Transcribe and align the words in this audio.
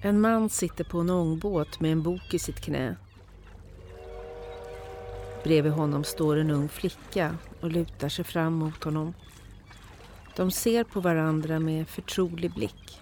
En 0.00 0.20
man 0.20 0.48
sitter 0.48 0.84
på 0.84 1.00
en 1.00 1.10
ångbåt 1.10 1.80
med 1.80 1.92
en 1.92 2.02
bok 2.02 2.34
i 2.34 2.38
sitt 2.38 2.60
knä. 2.60 2.96
Bredvid 5.44 5.72
honom 5.72 6.04
står 6.04 6.36
en 6.36 6.50
ung 6.50 6.68
flicka 6.68 7.36
och 7.60 7.70
lutar 7.70 8.08
sig 8.08 8.24
fram 8.24 8.52
mot 8.52 8.84
honom. 8.84 9.14
De 10.36 10.50
ser 10.50 10.84
på 10.84 11.00
varandra 11.00 11.60
med 11.60 11.88
förtrolig 11.88 12.54
blick. 12.54 13.00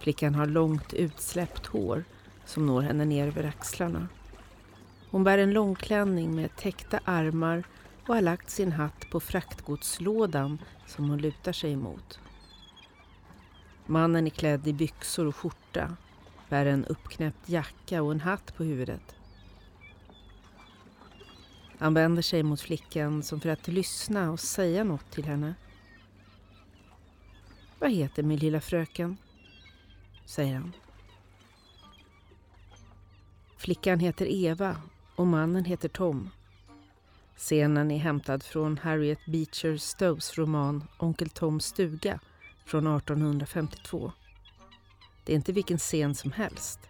Flickan 0.00 0.34
har 0.34 0.46
långt 0.46 0.94
utsläppt 0.94 1.66
hår 1.66 2.04
som 2.44 2.66
når 2.66 2.82
henne 2.82 3.04
ner 3.04 3.26
över 3.26 3.44
axlarna. 3.44 4.08
Hon 5.10 5.24
bär 5.24 5.38
en 5.38 5.52
långklänning 5.52 6.34
med 6.34 6.56
täckta 6.56 7.00
armar 7.04 7.64
och 8.06 8.14
har 8.14 8.22
lagt 8.22 8.50
sin 8.50 8.72
hatt 8.72 9.10
på 9.10 9.20
fraktgodslådan 9.20 10.58
som 10.86 11.08
hon 11.08 11.18
lutar 11.18 11.52
sig 11.52 11.72
emot. 11.72 12.20
Mannen 13.86 14.26
är 14.26 14.30
klädd 14.30 14.66
i 14.66 14.72
byxor 14.72 15.26
och 15.26 15.36
skjorta, 15.36 15.96
bär 16.48 16.66
en 16.66 16.84
uppknäppt 16.84 17.48
jacka 17.48 18.02
och 18.02 18.12
en 18.12 18.20
hatt 18.20 18.56
på 18.56 18.64
huvudet. 18.64 19.16
Han 21.78 21.94
vänder 21.94 22.22
sig 22.22 22.42
mot 22.42 22.60
flickan 22.60 23.22
som 23.22 23.40
för 23.40 23.48
att 23.48 23.68
lyssna 23.68 24.30
och 24.30 24.40
säga 24.40 24.84
något 24.84 25.10
till 25.10 25.24
henne. 25.24 25.54
Vad 27.78 27.90
heter 27.90 28.22
min 28.22 28.38
lilla 28.38 28.60
fröken? 28.60 29.16
säger 30.24 30.54
han. 30.54 30.72
Flickan 33.56 34.00
heter 34.00 34.26
Eva 34.26 34.76
och 35.16 35.26
mannen 35.26 35.64
heter 35.64 35.88
Tom. 35.88 36.30
Scenen 37.36 37.90
är 37.90 37.98
hämtad 37.98 38.42
från 38.42 38.78
Harriet 38.78 39.26
Beecher 39.26 39.76
Stowes 39.76 40.38
roman 40.38 40.84
Onkel 40.98 41.28
Toms 41.28 41.64
stuga 41.64 42.20
från 42.64 42.96
1852. 42.96 44.12
Det 45.24 45.32
är 45.32 45.36
inte 45.36 45.52
vilken 45.52 45.78
scen 45.78 46.14
som 46.14 46.32
helst. 46.32 46.80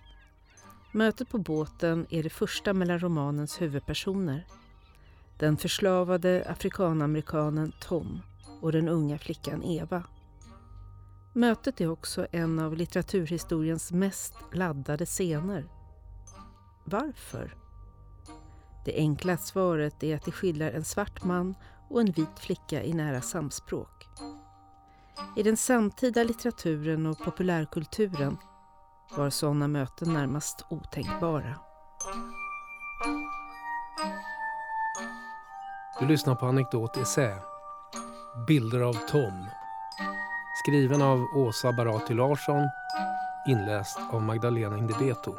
Mötet 0.92 1.28
på 1.28 1.38
båten 1.38 2.06
är 2.10 2.22
det 2.22 2.30
första 2.30 2.72
mellan 2.72 2.98
romanens 2.98 3.60
huvudpersoner. 3.60 4.46
Den 5.38 5.56
förslavade 5.56 6.46
afrikanamerikanen 6.48 7.72
Tom 7.80 8.22
och 8.60 8.72
den 8.72 8.88
unga 8.88 9.18
flickan 9.18 9.62
Eva. 9.62 10.04
Mötet 11.32 11.80
är 11.80 11.90
också 11.90 12.26
en 12.32 12.58
av 12.58 12.76
litteraturhistoriens 12.76 13.92
mest 13.92 14.34
laddade 14.52 15.06
scener. 15.06 15.64
Varför? 16.84 17.56
Det 18.84 18.96
enkla 18.96 19.36
svaret 19.36 20.02
är 20.02 20.16
att 20.16 20.24
det 20.24 20.32
skildrar 20.32 20.72
en 20.72 20.84
svart 20.84 21.24
man 21.24 21.54
och 21.88 22.00
en 22.00 22.12
vit 22.12 22.38
flicka 22.38 22.84
i 22.84 22.92
nära 22.92 23.20
samspråk. 23.20 24.01
I 25.36 25.42
den 25.42 25.56
samtida 25.56 26.24
litteraturen 26.24 27.06
och 27.06 27.18
populärkulturen 27.18 28.38
var 29.16 29.30
sådana 29.30 29.68
möten 29.68 30.12
närmast 30.12 30.64
otänkbara. 30.70 31.54
Du 36.00 36.06
lyssnar 36.06 36.34
på 36.34 36.46
Anekdot 36.46 36.96
Essä. 36.96 37.38
Bilder 38.46 38.80
av 38.80 38.94
Tom. 38.94 39.46
Skriven 40.62 41.02
av 41.02 41.24
Åsa 41.36 41.72
Barati 41.72 42.14
Larsson. 42.14 42.68
Inläst 43.48 43.98
av 44.10 44.22
Magdalena 44.22 44.78
Indebeto. 44.78 45.36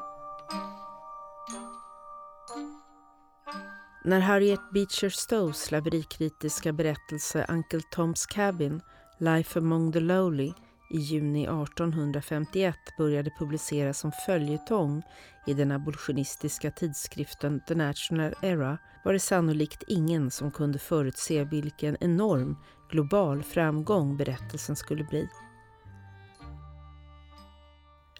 När 4.05 4.19
Harriet 4.19 4.71
Beecher 4.73 5.09
Stowes 5.09 5.57
slaverikritiska 5.57 6.73
berättelse 6.73 7.45
Uncle 7.49 7.81
Tom's 7.95 8.25
Cabin, 8.29 8.81
Life 9.23 9.59
among 9.59 9.91
the 9.91 9.99
Lowly 9.99 10.53
i 10.89 10.97
juni 10.97 11.43
1851 11.43 12.75
började 12.97 13.31
publiceras 13.39 13.99
som 13.99 14.11
följetong 14.25 15.01
i 15.47 15.53
den 15.53 15.71
abolitionistiska 15.71 16.71
tidskriften 16.71 17.61
The 17.67 17.75
National 17.75 18.33
Era 18.41 18.77
var 19.03 19.13
det 19.13 19.19
sannolikt 19.19 19.83
ingen 19.87 20.31
som 20.31 20.51
kunde 20.51 20.79
förutse 20.79 21.43
vilken 21.43 21.97
enorm 21.99 22.57
global 22.89 23.43
framgång 23.43 24.17
berättelsen 24.17 24.75
skulle 24.75 25.03
bli. 25.03 25.27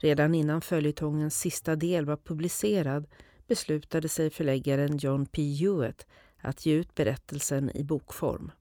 Redan 0.01 0.35
innan 0.35 0.61
följetongens 0.61 1.39
sista 1.39 1.75
del 1.75 2.06
var 2.06 2.17
publicerad 2.17 3.07
beslutade 3.47 4.09
sig 4.09 4.29
förläggaren 4.29 4.97
John 4.97 5.25
P. 5.25 5.41
Hewitt 5.41 6.07
att 6.41 6.66
ge 6.66 6.73
ut 6.73 6.95
berättelsen 6.95 7.77
i 7.77 7.83
bokform. 7.83 8.51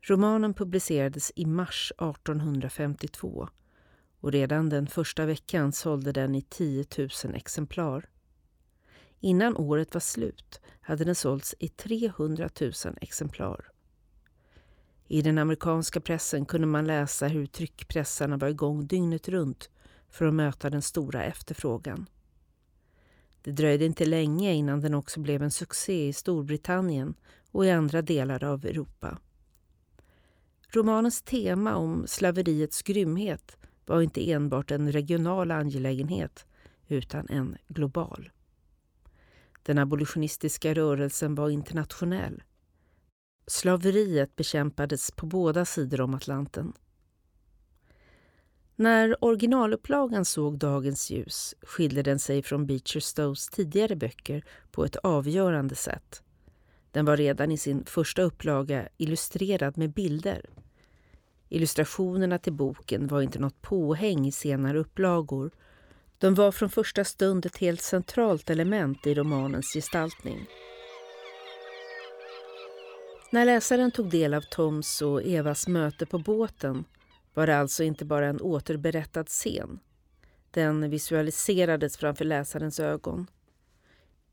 Romanen 0.00 0.54
publicerades 0.54 1.32
i 1.36 1.46
mars 1.46 1.92
1852 1.98 3.48
och 4.20 4.32
redan 4.32 4.68
den 4.68 4.86
första 4.86 5.26
veckan 5.26 5.72
sålde 5.72 6.12
den 6.12 6.34
i 6.34 6.42
10 6.42 6.84
000 6.98 7.34
exemplar. 7.34 8.08
Innan 9.20 9.56
året 9.56 9.94
var 9.94 10.00
slut 10.00 10.60
hade 10.80 11.04
den 11.04 11.14
sålts 11.14 11.54
i 11.58 11.68
300 11.68 12.48
000 12.60 12.72
exemplar. 13.00 13.70
I 15.08 15.22
den 15.22 15.38
amerikanska 15.38 16.00
pressen 16.00 16.46
kunde 16.46 16.66
man 16.66 16.86
läsa 16.86 17.28
hur 17.28 17.46
tryckpressarna 17.46 18.36
var 18.36 18.48
igång 18.48 18.86
dygnet 18.86 19.28
runt 19.28 19.70
för 20.08 20.26
att 20.26 20.34
möta 20.34 20.70
den 20.70 20.82
stora 20.82 21.24
efterfrågan. 21.24 22.06
Det 23.42 23.52
dröjde 23.52 23.84
inte 23.84 24.04
länge 24.04 24.52
innan 24.52 24.80
den 24.80 24.94
också 24.94 25.20
blev 25.20 25.42
en 25.42 25.50
succé 25.50 26.08
i 26.08 26.12
Storbritannien 26.12 27.14
och 27.50 27.66
i 27.66 27.70
andra 27.70 28.02
delar 28.02 28.44
av 28.44 28.64
Europa. 28.64 29.18
Romanens 30.72 31.22
tema 31.22 31.76
om 31.76 32.06
slaveriets 32.06 32.82
grymhet 32.82 33.56
var 33.86 34.02
inte 34.02 34.30
enbart 34.30 34.70
en 34.70 34.92
regional 34.92 35.50
angelägenhet 35.50 36.46
utan 36.88 37.28
en 37.28 37.56
global. 37.68 38.30
Den 39.62 39.78
abolitionistiska 39.78 40.74
rörelsen 40.74 41.34
var 41.34 41.50
internationell. 41.50 42.42
Slaveriet 43.46 44.36
bekämpades 44.36 45.10
på 45.10 45.26
båda 45.26 45.64
sidor 45.64 46.00
om 46.00 46.14
Atlanten. 46.14 46.72
När 48.76 49.24
originalupplagan 49.24 50.24
såg 50.24 50.58
dagens 50.58 51.10
ljus 51.10 51.54
skilde 51.62 52.02
den 52.02 52.18
sig 52.18 52.42
från 52.42 52.66
Beecher 52.66 53.00
Stowes 53.00 53.48
tidigare 53.48 53.96
böcker 53.96 54.44
på 54.70 54.84
ett 54.84 54.96
avgörande 54.96 55.74
sätt. 55.74 56.22
Den 56.90 57.04
var 57.04 57.16
redan 57.16 57.52
i 57.52 57.58
sin 57.58 57.84
första 57.84 58.22
upplaga 58.22 58.88
illustrerad 58.96 59.78
med 59.78 59.92
bilder. 59.92 60.46
Illustrationerna 61.48 62.38
till 62.38 62.52
boken 62.52 63.06
var 63.06 63.22
inte 63.22 63.38
något 63.38 63.62
påhäng 63.62 64.26
i 64.26 64.32
senare 64.32 64.78
upplagor. 64.78 65.50
De 66.18 66.34
var 66.34 66.52
från 66.52 66.70
första 66.70 67.04
stund 67.04 67.46
ett 67.46 67.56
helt 67.56 67.82
centralt 67.82 68.50
element 68.50 69.06
i 69.06 69.14
romanens 69.14 69.72
gestaltning. 69.72 70.46
När 73.30 73.44
läsaren 73.44 73.90
tog 73.90 74.10
del 74.10 74.34
av 74.34 74.40
Toms 74.40 75.02
och 75.02 75.22
Evas 75.22 75.68
möte 75.68 76.06
på 76.06 76.18
båten 76.18 76.84
var 77.34 77.46
det 77.46 77.58
alltså 77.58 77.84
inte 77.84 78.04
bara 78.04 78.26
en 78.26 78.40
återberättad 78.40 79.28
scen. 79.28 79.78
Den 80.50 80.90
visualiserades 80.90 81.96
framför 81.96 82.24
läsarens 82.24 82.80
ögon. 82.80 83.26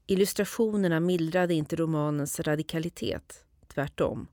Illustrationerna 0.07 0.99
mildrade 0.99 1.53
inte 1.53 1.75
romanens 1.75 2.39
radikalitet, 2.39 3.45
tvärtom. 3.67 4.27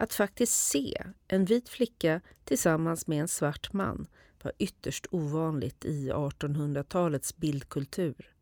Att 0.00 0.14
faktiskt 0.14 0.68
se 0.68 1.02
en 1.28 1.44
vit 1.44 1.68
flicka 1.68 2.20
tillsammans 2.44 3.06
med 3.06 3.20
en 3.20 3.28
svart 3.28 3.72
man 3.72 4.06
var 4.42 4.52
ytterst 4.58 5.06
ovanligt 5.10 5.84
i 5.84 6.10
1800-talets 6.10 7.36
bildkultur. 7.36 8.34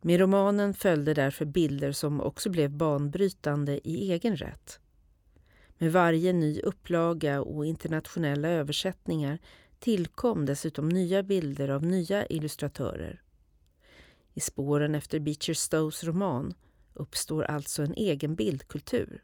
Med 0.00 0.20
romanen 0.20 0.74
följde 0.74 1.14
därför 1.14 1.44
bilder 1.44 1.92
som 1.92 2.20
också 2.20 2.50
blev 2.50 2.70
banbrytande 2.70 3.88
i 3.88 4.12
egen 4.12 4.36
rätt. 4.36 4.80
Med 5.78 5.92
varje 5.92 6.32
ny 6.32 6.60
upplaga 6.60 7.40
och 7.40 7.66
internationella 7.66 8.48
översättningar 8.48 9.38
tillkom 9.78 10.46
dessutom 10.46 10.88
nya 10.88 11.22
bilder 11.22 11.68
av 11.68 11.82
nya 11.82 12.26
illustratörer. 12.26 13.22
I 14.34 14.40
spåren 14.40 14.94
efter 14.94 15.20
Beecher 15.20 15.54
Stowes 15.54 16.04
roman 16.04 16.54
uppstår 16.94 17.42
alltså 17.42 17.82
en 17.82 17.94
egen 17.94 18.34
bildkultur. 18.34 19.22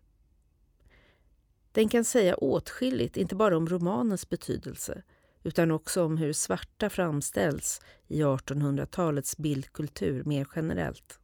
Den 1.73 1.89
kan 1.89 2.05
säga 2.05 2.35
åtskilligt, 2.35 3.17
inte 3.17 3.35
bara 3.35 3.57
om 3.57 3.69
romanens 3.69 4.29
betydelse 4.29 5.03
utan 5.43 5.71
också 5.71 6.05
om 6.05 6.17
hur 6.17 6.33
svarta 6.33 6.91
framställs 6.91 7.81
i 8.07 8.23
1800-talets 8.23 9.37
bildkultur 9.37 10.25
mer 10.25 10.47
generellt. 10.57 11.19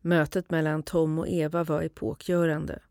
Mötet 0.00 0.50
mellan 0.50 0.82
Tom 0.82 1.18
och 1.18 1.28
Eva 1.28 1.64
var 1.64 1.82
epokgörande 1.82 2.82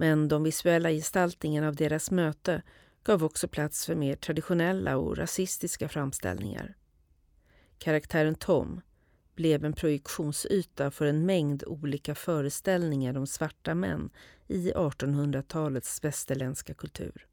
men 0.00 0.28
de 0.28 0.42
visuella 0.42 0.90
gestaltningarna 0.90 1.68
av 1.68 1.76
deras 1.76 2.10
möte 2.10 2.62
gav 3.04 3.24
också 3.24 3.48
plats 3.48 3.86
för 3.86 3.94
mer 3.94 4.16
traditionella 4.16 4.96
och 4.96 5.16
rasistiska 5.16 5.88
framställningar. 5.88 6.76
Karaktären 7.78 8.34
Tom 8.34 8.80
blev 9.40 9.64
en 9.64 9.72
projektionsyta 9.72 10.90
för 10.90 11.06
en 11.06 11.26
mängd 11.26 11.64
olika 11.66 12.14
föreställningar 12.14 13.16
om 13.16 13.26
svarta 13.26 13.74
män 13.74 14.10
i 14.48 14.72
1800-talets 14.72 16.04
västerländska 16.04 16.74
kultur. 16.74 17.26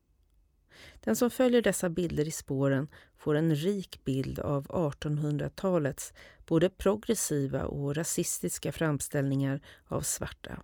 Den 0.99 1.15
som 1.15 1.29
följer 1.29 1.61
dessa 1.61 1.89
bilder 1.89 2.27
i 2.27 2.31
spåren 2.31 2.87
får 3.17 3.35
en 3.35 3.55
rik 3.55 4.03
bild 4.03 4.39
av 4.39 4.67
1800-talets 4.67 6.13
både 6.45 6.69
progressiva 6.69 7.65
och 7.65 7.95
rasistiska 7.95 8.71
framställningar 8.71 9.61
av 9.87 10.01
svarta. 10.01 10.63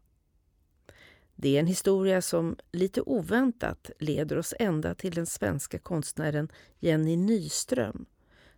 Det 1.36 1.56
är 1.56 1.60
en 1.60 1.68
historia 1.68 2.22
som 2.22 2.56
lite 2.72 3.02
oväntat 3.02 3.92
leder 4.00 4.38
oss 4.38 4.54
ända 4.60 4.96
till 4.96 5.14
den 5.14 5.26
svenska 5.26 5.80
konstnären 5.80 6.50
Jenny 6.80 7.18
Nyström 7.18 8.06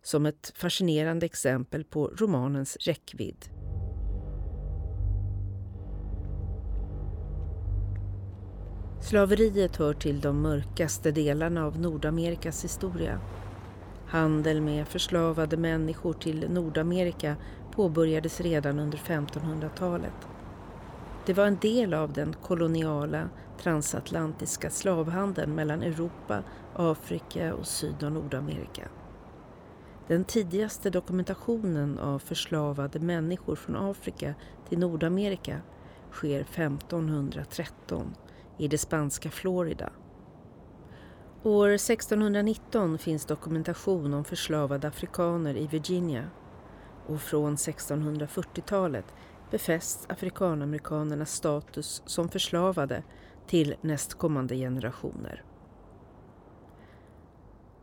som 0.05 0.25
ett 0.25 0.53
fascinerande 0.55 1.25
exempel 1.25 1.83
på 1.83 2.07
romanens 2.07 2.77
räckvidd. 2.77 3.45
Slaveriet 9.01 9.75
hör 9.75 9.93
till 9.93 10.21
de 10.21 10.41
mörkaste 10.41 11.11
delarna 11.11 11.65
av 11.65 11.79
Nordamerikas 11.79 12.63
historia. 12.63 13.19
Handel 14.07 14.61
med 14.61 14.87
förslavade 14.87 15.57
människor 15.57 16.13
till 16.13 16.49
Nordamerika 16.49 17.35
påbörjades 17.71 18.41
redan 18.41 18.79
under 18.79 18.97
1500-talet. 18.97 20.27
Det 21.25 21.33
var 21.33 21.45
en 21.45 21.57
del 21.57 21.93
av 21.93 22.13
den 22.13 22.33
koloniala 22.33 23.29
transatlantiska 23.61 24.69
slavhandeln 24.69 25.55
mellan 25.55 25.83
Europa, 25.83 26.43
Afrika 26.75 27.53
och 27.53 27.67
Syd 27.67 28.03
och 28.03 28.11
Nordamerika. 28.11 28.89
Den 30.07 30.25
tidigaste 30.25 30.89
dokumentationen 30.89 31.99
av 31.99 32.19
förslavade 32.19 32.99
människor 32.99 33.55
från 33.55 33.75
Afrika 33.75 34.33
till 34.69 34.79
Nordamerika 34.79 35.61
sker 36.11 36.41
1513 36.41 38.15
i 38.57 38.67
det 38.67 38.77
spanska 38.77 39.29
Florida. 39.29 39.89
År 41.43 41.69
1619 41.69 42.97
finns 42.97 43.25
dokumentation 43.25 44.13
om 44.13 44.23
förslavade 44.23 44.87
afrikaner 44.87 45.57
i 45.57 45.67
Virginia 45.67 46.29
och 47.07 47.21
från 47.21 47.55
1640-talet 47.55 49.05
befästs 49.51 50.05
afrikanamerikanernas 50.09 51.31
status 51.31 52.03
som 52.05 52.29
förslavade 52.29 53.03
till 53.47 53.75
nästkommande 53.81 54.55
generationer. 54.55 55.43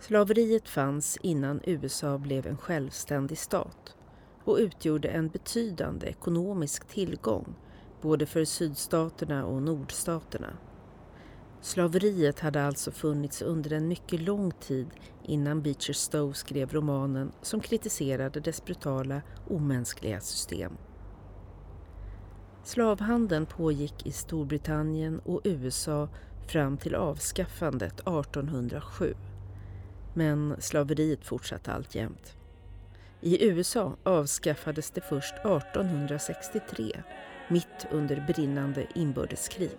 Slaveriet 0.03 0.69
fanns 0.69 1.19
innan 1.23 1.61
USA 1.65 2.19
blev 2.19 2.47
en 2.47 2.57
självständig 2.57 3.39
stat 3.39 3.97
och 4.45 4.57
utgjorde 4.57 5.09
en 5.09 5.29
betydande 5.29 6.07
ekonomisk 6.07 6.89
tillgång 6.89 7.55
både 8.01 8.27
för 8.27 8.45
sydstaterna 8.45 9.45
och 9.45 9.63
nordstaterna. 9.63 10.49
Slaveriet 11.61 12.41
hade 12.41 12.65
alltså 12.67 12.91
funnits 12.91 13.43
under 13.43 13.73
en 13.73 13.89
mycket 13.89 14.21
lång 14.21 14.51
tid 14.51 14.87
innan 15.23 15.63
Beecher 15.63 15.93
Stowe 15.93 16.35
skrev 16.35 16.73
romanen 16.73 17.33
som 17.43 17.61
kritiserade 17.61 18.41
dess 18.41 18.65
brutala, 18.65 19.23
omänskliga 19.49 20.21
system. 20.21 20.73
Slavhandeln 22.63 23.47
pågick 23.47 24.07
i 24.07 24.13
Storbritannien 24.13 25.19
och 25.19 25.41
USA 25.45 26.09
fram 26.49 26.77
till 26.77 26.95
avskaffandet 26.95 28.01
1807. 28.01 29.15
Men 30.15 30.57
slaveriet 30.59 31.25
fortsatte 31.25 31.73
alltjämt. 31.73 32.37
I 33.21 33.47
USA 33.47 33.97
avskaffades 34.03 34.91
det 34.91 35.01
först 35.01 35.35
1863 35.35 37.03
mitt 37.49 37.87
under 37.91 38.25
brinnande 38.27 38.87
inbördeskrig. 38.95 39.79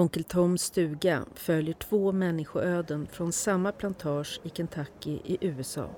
Onkel 0.00 0.24
Toms 0.24 0.62
stuga 0.62 1.24
följer 1.34 1.74
två 1.74 2.12
människoöden 2.12 3.06
från 3.06 3.32
samma 3.32 3.72
plantage 3.72 4.40
i 4.44 4.50
Kentucky 4.50 5.18
i 5.24 5.38
USA. 5.40 5.90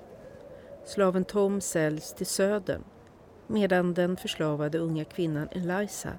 Slaven 0.85 1.25
Tom 1.25 1.61
säljs 1.61 2.13
till 2.13 2.25
södern 2.25 2.83
medan 3.47 3.93
den 3.93 4.17
förslavade 4.17 4.77
unga 4.77 5.05
kvinnan 5.05 5.47
Eliza 5.51 6.11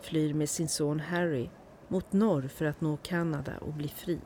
flyr 0.00 0.34
med 0.34 0.48
sin 0.48 0.68
son 0.68 1.00
Harry 1.00 1.50
mot 1.88 2.12
norr 2.12 2.48
för 2.48 2.64
att 2.64 2.80
nå 2.80 2.96
Kanada 2.96 3.52
och 3.60 3.72
bli 3.72 3.88
fri. 3.88 4.20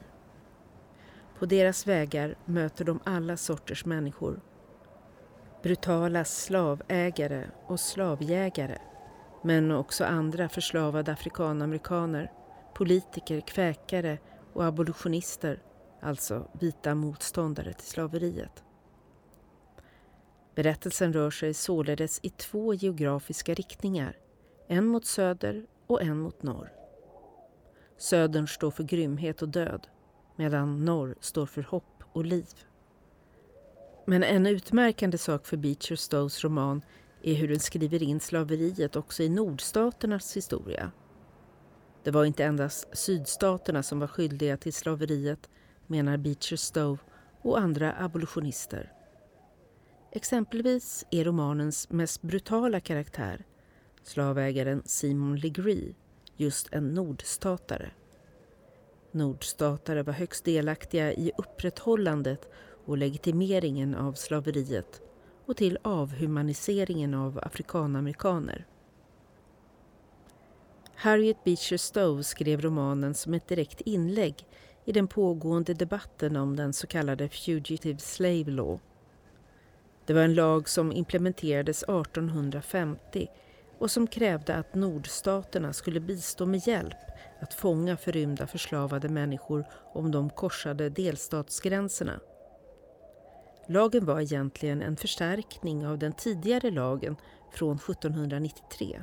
På 1.38 1.46
deras 1.46 1.86
vägar 1.86 2.34
möter 2.44 2.84
de 2.84 3.00
alla 3.04 3.36
sorters 3.36 3.84
människor. 3.84 4.40
Brutala 5.62 6.24
slavägare 6.24 7.44
och 7.66 7.80
slavjägare 7.80 8.78
men 9.42 9.70
också 9.70 10.04
andra 10.04 10.48
förslavade 10.48 11.12
afrikanamerikaner 11.12 12.30
politiker, 12.74 13.40
kväkare 13.40 14.18
och 14.52 14.64
abolitionister, 14.64 15.62
alltså 16.00 16.48
vita 16.60 16.94
motståndare 16.94 17.72
till 17.72 17.86
slaveriet. 17.86 18.62
Berättelsen 20.54 21.12
rör 21.12 21.30
sig 21.30 21.54
således 21.54 22.20
i 22.22 22.30
två 22.30 22.74
geografiska 22.74 23.54
riktningar, 23.54 24.16
en 24.68 24.86
mot 24.86 25.06
söder 25.06 25.66
och 25.86 26.02
en 26.02 26.18
mot 26.18 26.42
norr. 26.42 26.72
Södern 27.96 28.46
står 28.48 28.70
för 28.70 28.84
grymhet 28.84 29.42
och 29.42 29.48
död, 29.48 29.86
medan 30.36 30.84
norr 30.84 31.14
står 31.20 31.46
för 31.46 31.62
hopp 31.62 32.02
och 32.12 32.24
liv. 32.24 32.48
Men 34.06 34.22
en 34.22 34.46
utmärkande 34.46 35.18
sak 35.18 35.46
för 35.46 35.56
Beecher 35.56 35.96
Stowes 35.96 36.44
roman 36.44 36.82
är 37.22 37.34
hur 37.34 37.48
den 37.48 37.60
skriver 37.60 38.02
in 38.02 38.20
slaveriet 38.20 38.96
också 38.96 39.22
i 39.22 39.28
nordstaternas 39.28 40.36
historia 40.36 40.92
det 42.04 42.10
var 42.10 42.24
inte 42.24 42.44
endast 42.44 42.88
sydstaterna 42.92 43.82
som 43.82 44.00
var 44.00 44.06
skyldiga 44.06 44.56
till 44.56 44.72
slaveriet, 44.72 45.48
menar 45.86 46.16
Beecher 46.16 46.56
Stowe 46.56 46.98
och 47.42 47.58
andra 47.58 47.94
abolitionister. 47.98 48.92
Exempelvis 50.12 51.04
är 51.10 51.24
romanens 51.24 51.90
mest 51.90 52.22
brutala 52.22 52.80
karaktär, 52.80 53.44
slavägaren 54.02 54.82
Simon 54.84 55.36
Legree, 55.36 55.94
just 56.36 56.72
en 56.72 56.94
nordstatare. 56.94 57.90
Nordstatare 59.12 60.02
var 60.02 60.12
högst 60.12 60.44
delaktiga 60.44 61.12
i 61.12 61.32
upprätthållandet 61.38 62.48
och 62.86 62.98
legitimeringen 62.98 63.94
av 63.94 64.12
slaveriet 64.12 65.02
och 65.46 65.56
till 65.56 65.78
avhumaniseringen 65.82 67.14
av 67.14 67.38
afrikanamerikaner. 67.42 68.66
Harriet 70.96 71.44
Beecher 71.44 71.76
Stowe 71.76 72.22
skrev 72.22 72.60
romanen 72.60 73.14
som 73.14 73.34
ett 73.34 73.48
direkt 73.48 73.80
inlägg 73.80 74.46
i 74.84 74.92
den 74.92 75.06
pågående 75.06 75.74
debatten 75.74 76.36
om 76.36 76.56
den 76.56 76.72
så 76.72 76.86
kallade 76.86 77.28
Fugitive 77.28 77.98
Slave 77.98 78.50
Law. 78.50 78.80
Det 80.06 80.12
var 80.12 80.22
en 80.22 80.34
lag 80.34 80.68
som 80.68 80.92
implementerades 80.92 81.82
1850 81.82 83.28
och 83.78 83.90
som 83.90 84.06
krävde 84.06 84.54
att 84.54 84.74
nordstaterna 84.74 85.72
skulle 85.72 86.00
bistå 86.00 86.46
med 86.46 86.66
hjälp 86.66 86.96
att 87.40 87.54
fånga 87.54 87.96
förrymda 87.96 88.46
förslavade 88.46 89.08
människor 89.08 89.64
om 89.92 90.10
de 90.10 90.30
korsade 90.30 90.90
delstatsgränserna. 90.90 92.20
Lagen 93.68 94.04
var 94.04 94.20
egentligen 94.20 94.82
en 94.82 94.96
förstärkning 94.96 95.86
av 95.86 95.98
den 95.98 96.12
tidigare 96.12 96.70
lagen 96.70 97.16
från 97.52 97.76
1793. 97.76 99.02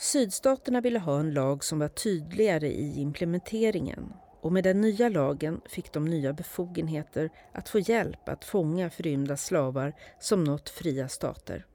Sydstaterna 0.00 0.80
ville 0.80 0.98
ha 0.98 1.20
en 1.20 1.34
lag 1.34 1.64
som 1.64 1.78
var 1.78 1.88
tydligare 1.88 2.68
i 2.72 3.00
implementeringen 3.00 4.12
och 4.40 4.52
med 4.52 4.64
den 4.64 4.80
nya 4.80 5.08
lagen 5.08 5.60
fick 5.68 5.92
de 5.92 6.04
nya 6.04 6.32
befogenheter 6.32 7.30
att 7.52 7.68
få 7.68 7.78
hjälp 7.78 8.28
att 8.28 8.44
fånga 8.44 8.90
förrymda 8.90 9.36
slavar 9.36 9.92
som 10.20 10.44
nått 10.44 10.70
fria 10.70 11.08
stater. 11.08 11.66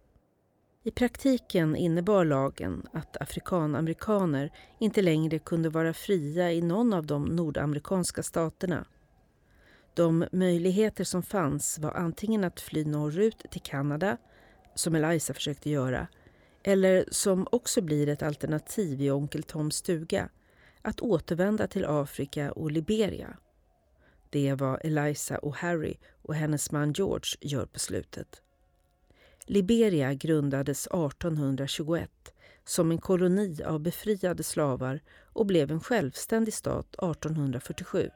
I 0.84 0.91
praktiken 0.91 1.75
innebar 1.75 2.25
lagen 2.25 2.88
att 2.94 3.22
afrikanamerikaner 3.22 4.51
inte 4.79 5.01
längre 5.01 5.39
kunde 5.39 5.70
vara 5.70 5.94
fria 5.94 6.51
i 6.51 6.62
någon 6.62 6.94
av 6.94 7.05
de 7.05 7.24
nordamerikanska 7.24 8.24
staterna. 8.24 8.86
De 9.94 10.25
möjligheter 10.32 11.03
som 11.03 11.24
fanns 11.24 11.79
var 11.79 11.91
antingen 11.91 12.44
att 12.44 12.62
fly 12.62 12.86
norrut 12.86 13.46
till 13.51 13.62
Kanada, 13.62 14.17
som 14.75 14.96
Eliza 14.96 15.34
försökte 15.34 15.70
göra, 15.70 16.08
eller 16.68 17.06
som 17.12 17.48
också 17.52 17.82
blir 17.82 18.10
ett 18.10 18.24
alternativ 18.24 19.02
i 19.02 19.12
Onkel 19.12 19.44
Toms 19.44 19.76
stuga, 19.76 20.30
att 20.82 21.02
återvända 21.02 21.68
till 21.68 21.86
Afrika 21.86 22.52
och 22.52 22.72
Liberia. 22.72 23.38
Det 24.30 24.48
är 24.48 24.56
vad 24.56 24.86
Eliza 24.86 25.38
och 25.38 25.56
Harry 25.56 25.98
och 26.22 26.36
hennes 26.36 26.72
man 26.72 26.94
George 26.94 27.38
gör 27.42 27.66
på 27.66 27.80
slutet. 27.80 28.42
Liberia 29.46 30.14
grundades 30.14 30.88
1821 30.88 32.12
som 32.64 32.92
en 32.92 32.98
koloni 32.98 33.64
av 33.64 33.80
befriade 33.80 34.44
slavar 34.44 35.00
och 35.34 35.46
blev 35.46 35.72
en 35.72 35.80
självständig 35.80 36.54
stat 36.54 36.88
1847. 36.94 38.10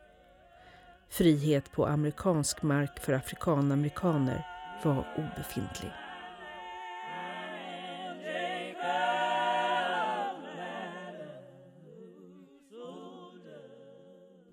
Frihet 1.09 1.71
på 1.71 1.85
amerikansk 1.85 2.61
mark 2.61 2.99
för 2.99 3.13
afrikanamerikaner 3.13 4.45
var 4.83 5.07
obefintlig. 5.17 6.08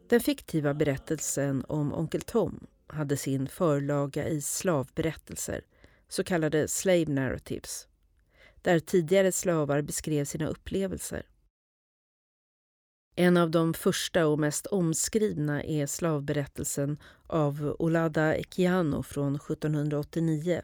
Den 0.08 0.20
fiktiva 0.20 0.75
berättelsen 0.75 1.64
om 1.68 1.94
Onkel 1.94 2.20
Tom 2.20 2.66
hade 2.86 3.16
sin 3.16 3.48
förlaga 3.48 4.28
i 4.28 4.40
slavberättelser, 4.40 5.64
så 6.08 6.25
kallade 6.25 6.68
slave 6.68 7.06
narratives, 7.08 7.88
där 8.62 8.78
tidigare 8.78 9.32
slavar 9.32 9.82
beskrev 9.82 10.25
sina 10.25 10.46
upplevelser. 10.46 11.26
En 13.16 13.36
av 13.36 13.50
de 13.50 13.75
första 13.75 14.26
och 14.26 14.38
mest 14.38 14.66
omskrivna 14.66 15.62
är 15.62 15.86
slavberättelsen 15.86 16.98
av 17.26 17.76
Olada 17.78 18.36
Ekiano 18.36 19.02
från 19.02 19.36
1789. 19.36 20.62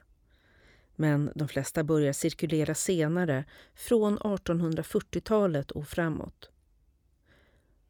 Men 0.97 1.33
de 1.35 1.49
flesta 1.49 1.85
börjar 1.85 2.13
cirkulera 2.13 2.75
senare, 2.75 3.45
från 3.75 4.19
1840-talet 4.19 5.71
och 5.71 5.89
framåt. 5.89 6.52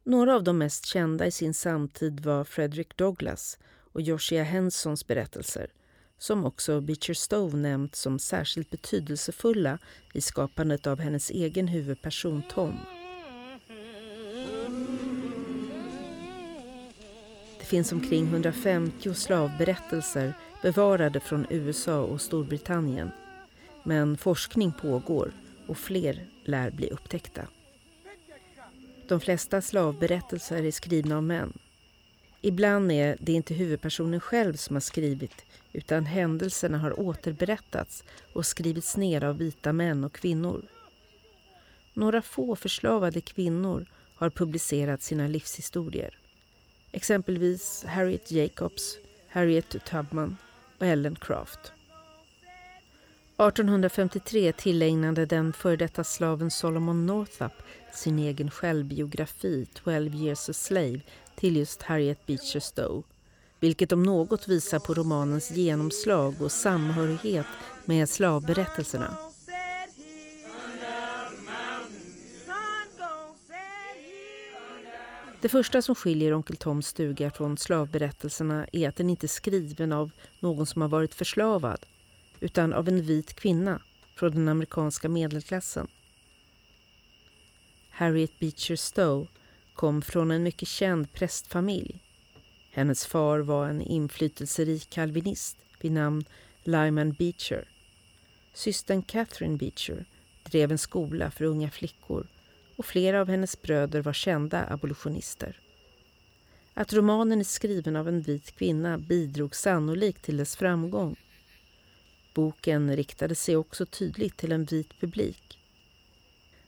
Några 0.05 0.35
av 0.35 0.45
de 0.45 0.59
mest 0.59 0.87
kända 0.87 1.27
i 1.27 1.31
sin 1.31 1.55
samtid 1.55 2.21
var 2.21 2.45
Frederick 2.45 2.97
Douglass 2.97 3.59
och 3.93 4.01
Josiah 4.01 4.45
Hensons 4.45 5.07
berättelser 5.07 5.71
som 6.19 6.45
också 6.45 6.81
Beecher 6.81 7.15
Stowe 7.15 7.57
nämnt 7.57 7.95
som 7.95 8.19
särskilt 8.19 8.71
betydelsefulla 8.71 9.79
i 10.15 10.21
skapandet 10.21 10.87
av 10.87 11.01
hennes 11.01 11.31
egen 11.31 11.69
huvudperson 11.69 12.43
Tom. 12.51 12.79
Det 17.59 17.65
finns 17.65 17.93
omkring 17.93 18.27
150 18.27 19.15
slavberättelser 19.15 20.35
bevarade 20.63 21.21
från 21.21 21.47
USA 21.51 22.03
och 22.03 22.21
Storbritannien. 22.21 23.11
Men 23.85 24.17
forskning 24.17 24.73
pågår 24.73 25.33
och 25.67 25.79
fler 25.79 26.27
lär 26.45 26.71
bli 26.71 26.91
upptäckta. 26.91 27.49
De 29.13 29.21
flesta 29.21 29.63
slavberättelser 29.63 30.65
är 30.65 30.71
skrivna 30.71 31.17
av 31.17 31.23
män. 31.23 31.53
Ibland 32.41 32.93
är 32.93 33.17
det 33.21 33.33
inte 33.33 33.55
huvudpersonen 33.55 34.21
själv 34.21 34.55
som 34.55 34.77
har 34.77 34.81
skrivit 34.81 35.45
utan 35.73 36.07
händelserna 36.07 36.79
har 36.79 37.01
återberättats 37.01 38.05
och 38.33 38.47
skrivits 38.47 38.97
ner 38.97 39.25
av 39.25 39.39
vita 39.39 39.73
män 39.73 40.05
och 40.05 40.13
kvinnor. 40.13 40.63
Några 41.95 42.23
få 42.23 42.57
förslavade 42.57 43.21
kvinnor 43.21 43.87
har 44.15 44.31
publicerat 44.31 45.03
sina 45.03 45.29
livshistorier. 45.29 46.19
Exempelvis 46.93 47.85
Harriet 47.89 48.31
Jacobs, 48.31 48.99
Harriet 49.29 49.85
Tubman 49.85 50.37
och 50.79 50.87
Ellen 50.87 51.17
Craft. 51.17 51.73
1853 53.37 54.53
tillägnade 54.53 55.27
den 55.27 55.53
före 55.53 55.77
detta 55.77 56.05
slaven 56.05 56.51
Solomon 56.51 57.07
Northup 57.07 57.53
sin 57.93 58.19
egen 58.19 58.51
självbiografi 58.51 59.67
12 59.85 60.15
years 60.15 60.49
a 60.49 60.53
slave 60.53 61.01
till 61.37 61.57
just 61.57 61.83
Harriet 61.83 62.27
Beecher 62.27 62.61
Stowe 62.61 63.03
vilket 63.63 63.93
om 63.93 64.03
något 64.03 64.49
visar 64.49 64.79
på 64.79 64.95
romanens 64.95 65.51
genomslag 65.51 66.43
och 66.43 66.53
samhörighet 66.53 67.47
med 67.85 68.09
slavberättelserna. 68.09 69.17
Det 75.41 75.49
första 75.49 75.83
som 75.83 75.95
skiljer 75.95 76.35
Onkel 76.35 76.57
Toms 76.57 76.87
stuga 76.87 77.31
från 77.31 77.59
slavberättelserna 77.59 78.67
är 78.73 78.89
att 78.89 78.97
den 78.97 79.11
inte 79.11 79.27
är 79.27 79.29
skriven 79.29 79.93
av 79.93 80.11
någon 80.41 80.67
som 80.67 80.83
har 80.83 80.89
varit 80.89 81.15
förslavad 81.15 81.87
utan 82.43 82.73
av 82.73 82.89
en 82.89 83.03
vit 83.03 83.35
kvinna 83.35 83.83
från 84.17 84.31
den 84.31 84.49
amerikanska 84.49 85.09
medelklassen. 85.09 85.89
Harriet 87.91 88.39
Beecher 88.39 88.77
Stowe 88.77 89.27
kom 89.75 90.03
från 90.03 90.31
en 90.31 90.43
mycket 90.43 90.69
känd 90.69 91.13
prästfamilj. 91.13 92.01
Hennes 92.71 93.07
far 93.07 93.39
var 93.39 93.69
en 93.69 93.83
inflytelserik 93.83 94.91
kalvinist 94.91 95.57
vid 95.81 95.93
namn 95.93 96.25
Lyman 96.65 97.13
Beecher. 97.13 97.69
Systern 98.55 99.03
Catherine 99.03 99.57
Beecher 99.57 100.05
drev 100.45 100.73
en 100.73 100.79
skola 100.79 101.31
för 101.31 101.45
unga 101.45 101.71
flickor 101.71 102.27
och 102.77 102.87
flera 102.87 103.21
av 103.21 103.29
hennes 103.29 103.63
bröder 103.63 104.03
var 104.03 104.13
kända 104.13 104.67
abolitionister. 104.71 105.61
Att 106.75 106.93
romanen 106.93 107.41
är 107.41 107.45
skriven 107.45 107.97
av 107.97 108.09
en 108.09 108.21
vit 108.21 108.53
kvinna 108.53 108.99
bidrog 108.99 109.57
sannolikt 109.57 110.25
till 110.25 110.37
dess 110.37 110.57
framgång. 110.57 111.17
Boken 112.35 112.97
riktade 112.97 113.35
sig 113.35 113.57
också 113.57 113.87
tydligt 113.87 114.37
till 114.37 114.53
en 114.53 114.65
vit 114.65 115.01
publik. 115.01 115.59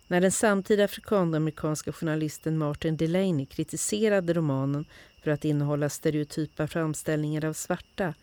När 0.06 0.20
den 0.20 0.32
samtida 0.32 0.84
afrikanamerikanska 0.84 1.92
journalisten 1.92 2.58
Martin 2.58 2.96
Delaney 2.96 3.46
kritiserade 3.46 4.32
romanen 4.32 4.84
för 5.22 5.30
att 5.30 5.44
innehålla 5.44 5.88
stereotypa 5.88 6.66
framställningar 6.66 7.44
av 7.44 7.52
svarta 7.52 8.14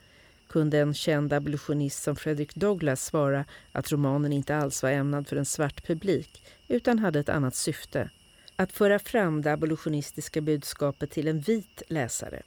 kunde 0.50 0.79
en 0.79 0.93
känd 0.93 1.33
abolitionist 1.33 2.03
som 2.03 2.15
Frederick 2.15 2.55
Douglass 2.55 3.05
svara 3.05 3.45
att 3.71 3.91
romanen 3.91 4.33
inte 4.33 4.55
alls 4.55 4.83
var 4.83 4.91
ämnad 4.91 5.27
för 5.27 5.36
en 5.36 5.45
svart 5.45 5.88
publik 5.88 6.43
utan 6.67 7.00
hade 7.00 7.19
ett 7.19 7.29
annat 7.29 7.55
syfte. 7.55 8.10
Att 8.55 8.71
föra 8.71 9.00
fram 9.00 9.41
det 9.41 9.53
abolitionistiska 9.53 10.41
budskapet 10.41 11.12
till 11.12 11.27
en 11.27 11.39
vit 11.39 11.83
läsare. 11.88 12.41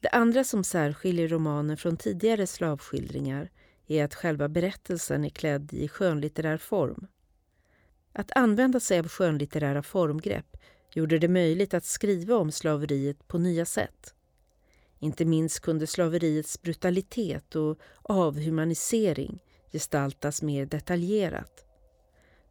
Det 0.00 0.08
andra 0.08 0.44
som 0.44 0.64
särskiljer 0.64 1.28
romanen 1.28 1.76
från 1.76 1.96
tidigare 1.96 2.46
slavskildringar 2.46 3.50
är 3.86 4.04
att 4.04 4.14
själva 4.14 4.48
berättelsen 4.48 5.24
är 5.24 5.28
klädd 5.28 5.72
i 5.72 5.88
skönlitterär 5.88 6.56
form. 6.56 7.06
Att 8.12 8.36
använda 8.36 8.80
sig 8.80 8.98
av 8.98 9.08
skönlitterära 9.08 9.82
formgrepp 9.82 10.56
gjorde 10.92 11.18
det 11.18 11.28
möjligt 11.28 11.74
att 11.74 11.84
skriva 11.84 12.36
om 12.36 12.52
slaveriet 12.52 13.28
på 13.28 13.38
nya 13.38 13.64
sätt. 13.64 14.14
Inte 14.98 15.24
minst 15.24 15.60
kunde 15.60 15.86
slaveriets 15.86 16.62
brutalitet 16.62 17.56
och 17.56 17.78
avhumanisering 18.02 19.42
gestaltas 19.72 20.42
mer 20.42 20.66
detaljerat. 20.66 21.64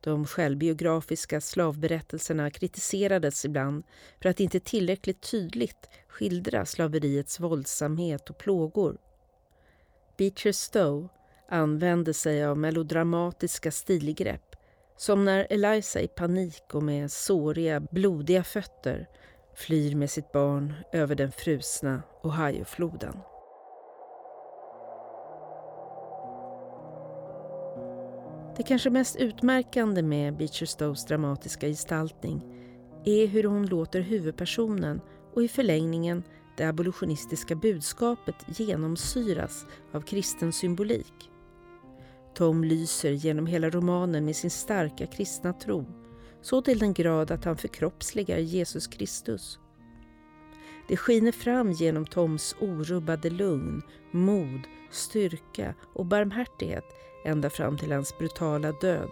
De 0.01 0.25
självbiografiska 0.25 1.41
slavberättelserna 1.41 2.51
kritiserades 2.51 3.45
ibland 3.45 3.83
för 4.21 4.29
att 4.29 4.39
inte 4.39 4.59
tillräckligt 4.59 5.31
tydligt 5.31 5.89
skildra 6.07 6.65
slaveriets 6.65 7.39
våldsamhet 7.39 8.29
och 8.29 8.37
plågor. 8.37 8.97
Beecher 10.17 10.51
Stowe 10.51 11.09
använde 11.49 12.13
sig 12.13 12.45
av 12.45 12.57
melodramatiska 12.57 13.71
stilgrepp 13.71 14.55
som 14.97 15.25
när 15.25 15.47
Eliza 15.49 16.01
i 16.01 16.07
panik 16.07 16.63
och 16.73 16.83
med 16.83 17.11
såriga, 17.11 17.79
blodiga 17.79 18.43
fötter 18.43 19.07
flyr 19.55 19.95
med 19.95 20.09
sitt 20.09 20.31
barn 20.31 20.73
över 20.93 21.15
den 21.15 21.31
frusna 21.31 22.03
Ohiofloden. 22.23 23.13
Det 28.59 28.63
kanske 28.63 28.89
mest 28.89 29.15
utmärkande 29.15 30.01
med 30.01 30.37
Beecher 30.37 30.65
Stowes 30.65 31.05
dramatiska 31.05 31.67
gestaltning 31.67 32.43
är 33.05 33.27
hur 33.27 33.43
hon 33.43 33.65
låter 33.65 34.01
huvudpersonen 34.01 35.01
och 35.33 35.43
i 35.43 35.47
förlängningen 35.47 36.23
det 36.57 36.65
abolitionistiska 36.65 37.55
budskapet 37.55 38.35
genomsyras 38.47 39.65
av 39.91 40.01
kristen 40.01 40.53
symbolik. 40.53 41.31
Tom 42.35 42.63
lyser 42.63 43.11
genom 43.11 43.45
hela 43.45 43.69
romanen 43.69 44.25
med 44.25 44.35
sin 44.35 44.49
starka 44.49 45.05
kristna 45.05 45.53
tro 45.53 45.85
så 46.41 46.61
till 46.61 46.79
den 46.79 46.93
grad 46.93 47.31
att 47.31 47.45
han 47.45 47.57
förkroppsligar 47.57 48.37
Jesus 48.37 48.87
Kristus. 48.87 49.59
Det 50.87 50.97
skiner 50.97 51.31
fram 51.31 51.71
genom 51.71 52.05
Toms 52.05 52.55
orubbade 52.61 53.29
lugn, 53.29 53.81
mod, 54.11 54.61
styrka 54.91 55.75
och 55.93 56.05
barmhärtighet 56.05 56.85
ända 57.23 57.49
fram 57.49 57.77
till 57.77 57.91
hans 57.91 58.17
brutala 58.17 58.71
död 58.71 59.11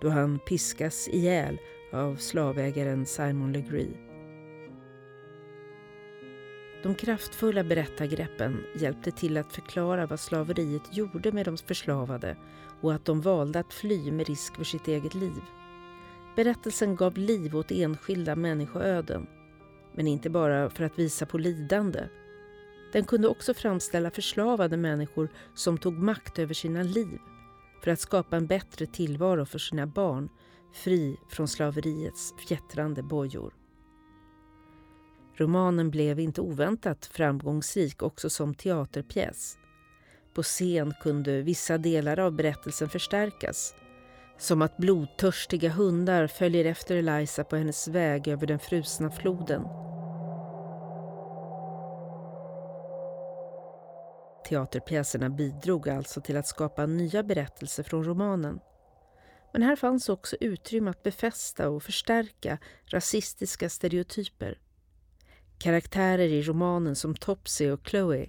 då 0.00 0.08
han 0.08 0.38
piskas 0.38 1.08
ihjäl 1.08 1.58
av 1.92 2.16
slavägaren 2.16 3.06
Simon 3.06 3.52
Legree. 3.52 3.96
De 6.82 6.94
kraftfulla 6.94 7.64
berättargreppen 7.64 8.64
hjälpte 8.74 9.10
till 9.10 9.36
att 9.36 9.52
förklara 9.52 10.06
vad 10.06 10.20
slaveriet 10.20 10.96
gjorde 10.96 11.32
med 11.32 11.46
de 11.46 11.56
förslavade 11.56 12.36
och 12.80 12.94
att 12.94 13.04
de 13.04 13.20
valde 13.20 13.58
att 13.58 13.72
fly 13.72 14.12
med 14.12 14.26
risk 14.26 14.56
för 14.56 14.64
sitt 14.64 14.88
eget 14.88 15.14
liv. 15.14 15.42
Berättelsen 16.36 16.96
gav 16.96 17.18
liv 17.18 17.56
åt 17.56 17.70
enskilda 17.70 18.36
människoöden. 18.36 19.26
men 19.96 20.06
inte 20.06 20.30
bara 20.30 20.70
för 20.70 20.84
att 20.84 20.98
visa 20.98 21.26
på 21.26 21.38
lidande. 21.38 22.08
Den 22.92 23.04
kunde 23.04 23.28
också 23.28 23.54
framställa 23.54 24.10
förslavade 24.10 24.76
människor 24.76 25.28
som 25.54 25.78
tog 25.78 25.98
makt 25.98 26.38
över 26.38 26.54
sina 26.54 26.82
liv 26.82 27.18
för 27.84 27.90
att 27.90 28.00
skapa 28.00 28.36
en 28.36 28.46
bättre 28.46 28.86
tillvaro 28.86 29.44
för 29.44 29.58
sina 29.58 29.86
barn, 29.86 30.28
fri 30.72 31.16
från 31.28 31.48
slaveriets 31.48 32.34
fjättrande 32.48 33.02
bojor. 33.02 33.54
Romanen 35.36 35.90
blev 35.90 36.20
inte 36.20 36.40
oväntat 36.40 37.06
framgångsrik 37.06 38.02
också 38.02 38.30
som 38.30 38.54
teaterpjäs. 38.54 39.58
På 40.34 40.42
scen 40.42 40.94
kunde 41.02 41.42
vissa 41.42 41.78
delar 41.78 42.18
av 42.18 42.32
berättelsen 42.32 42.88
förstärkas. 42.88 43.74
Som 44.38 44.62
att 44.62 44.76
blodtörstiga 44.76 45.70
hundar 45.70 46.26
följer 46.26 46.64
efter 46.64 46.96
Eliza 46.96 47.44
på 47.44 47.56
hennes 47.56 47.88
väg 47.88 48.28
över 48.28 48.46
den 48.46 48.58
frusna 48.58 49.10
floden. 49.10 49.83
Teaterpjäserna 54.44 55.30
bidrog 55.30 55.88
alltså 55.88 56.20
till 56.20 56.36
att 56.36 56.46
skapa 56.46 56.86
nya 56.86 57.22
berättelser 57.22 57.82
från 57.82 58.04
romanen. 58.04 58.60
Men 59.52 59.62
här 59.62 59.76
fanns 59.76 60.08
också 60.08 60.36
utrymme 60.40 60.90
att 60.90 61.02
befästa 61.02 61.68
och 61.68 61.82
förstärka 61.82 62.58
rasistiska 62.86 63.68
stereotyper. 63.68 64.58
Karaktärer 65.58 66.28
i 66.28 66.42
romanen 66.42 66.96
som 66.96 67.14
Topsy 67.14 67.70
och 67.70 67.88
Chloe 67.88 68.28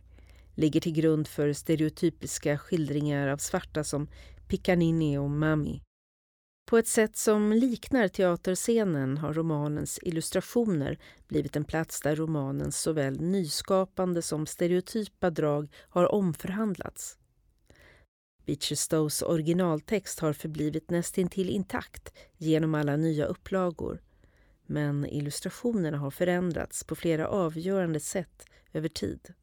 ligger 0.56 0.82
till 0.82 0.94
grund 0.94 1.28
för 1.28 1.54
stereotypiska 1.54 2.58
skildringar 2.58 3.28
av 3.28 3.38
svarta 3.38 3.84
som 3.84 4.08
Piccanini 4.48 5.18
och 5.18 5.30
Mami. 5.30 5.85
På 6.66 6.78
ett 6.78 6.88
sätt 6.88 7.18
som 7.18 7.52
liknar 7.52 8.08
teaterscenen 8.08 9.18
har 9.18 9.34
romanens 9.34 10.00
illustrationer 10.02 11.00
blivit 11.28 11.56
en 11.56 11.66
plats 11.66 12.02
där 12.02 12.16
romanens 12.16 12.82
såväl 12.82 13.22
nyskapande 13.22 14.22
som 14.22 14.46
stereotypa 14.46 15.30
drag 15.30 15.74
har 15.90 16.12
omförhandlats. 16.12 17.18
Beecher 18.46 18.76
Stows 18.76 19.22
originaltext 19.22 20.20
har 20.20 20.34
förblivit 20.34 20.90
nästintill 20.90 21.50
intakt 21.50 22.14
genom 22.38 22.76
alla 22.76 22.96
nya 22.96 23.26
upplagor 23.26 24.02
men 24.66 25.06
illustrationerna 25.06 25.98
har 25.98 26.12
förändrats 26.12 26.84
på 26.84 26.96
flera 26.96 27.28
avgörande 27.28 28.00
sätt 28.00 28.46
över 28.74 28.90
tid. 28.90 29.34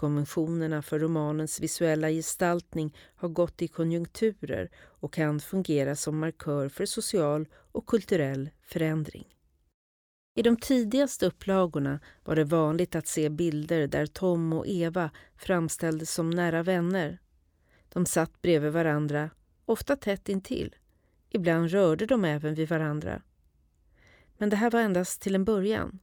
Konventionerna 0.00 0.82
för 0.82 0.98
romanens 0.98 1.60
visuella 1.60 2.10
gestaltning 2.10 2.96
har 3.14 3.28
gått 3.28 3.62
i 3.62 3.68
konjunkturer 3.68 4.70
och 4.76 5.12
kan 5.12 5.40
fungera 5.40 5.96
som 5.96 6.18
markör 6.18 6.68
för 6.68 6.86
social 6.86 7.48
och 7.72 7.86
kulturell 7.86 8.50
förändring. 8.62 9.36
I 10.34 10.42
de 10.42 10.56
tidigaste 10.56 11.26
upplagorna 11.26 12.00
var 12.24 12.36
det 12.36 12.44
vanligt 12.44 12.94
att 12.94 13.06
se 13.06 13.28
bilder 13.28 13.86
där 13.86 14.06
Tom 14.06 14.52
och 14.52 14.66
Eva 14.66 15.10
framställdes 15.36 16.14
som 16.14 16.30
nära 16.30 16.62
vänner. 16.62 17.18
De 17.88 18.06
satt 18.06 18.42
bredvid 18.42 18.72
varandra, 18.72 19.30
ofta 19.64 19.96
tätt 19.96 20.28
intill. 20.28 20.76
Ibland 21.30 21.70
rörde 21.70 22.06
de 22.06 22.24
även 22.24 22.54
vid 22.54 22.68
varandra. 22.68 23.22
Men 24.38 24.50
det 24.50 24.56
här 24.56 24.70
var 24.70 24.80
endast 24.80 25.22
till 25.22 25.34
en 25.34 25.44
början. 25.44 25.98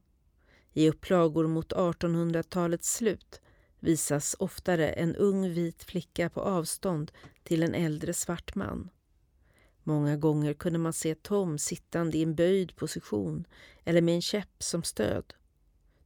I 0.72 0.88
upplagor 0.88 1.46
mot 1.46 1.72
1800-talets 1.72 2.94
slut 2.94 3.40
visas 3.80 4.36
oftare 4.38 4.88
en 4.92 5.16
ung 5.16 5.48
vit 5.48 5.84
flicka 5.84 6.30
på 6.30 6.40
avstånd 6.40 7.12
till 7.42 7.62
en 7.62 7.74
äldre 7.74 8.12
svart 8.12 8.54
man. 8.54 8.90
Många 9.82 10.16
gånger 10.16 10.54
kunde 10.54 10.78
man 10.78 10.92
se 10.92 11.14
Tom 11.14 11.58
sittande 11.58 12.18
i 12.18 12.22
en 12.22 12.34
böjd 12.34 12.76
position 12.76 13.44
eller 13.84 14.00
med 14.00 14.14
en 14.14 14.22
käpp 14.22 14.62
som 14.62 14.82
stöd. 14.82 15.34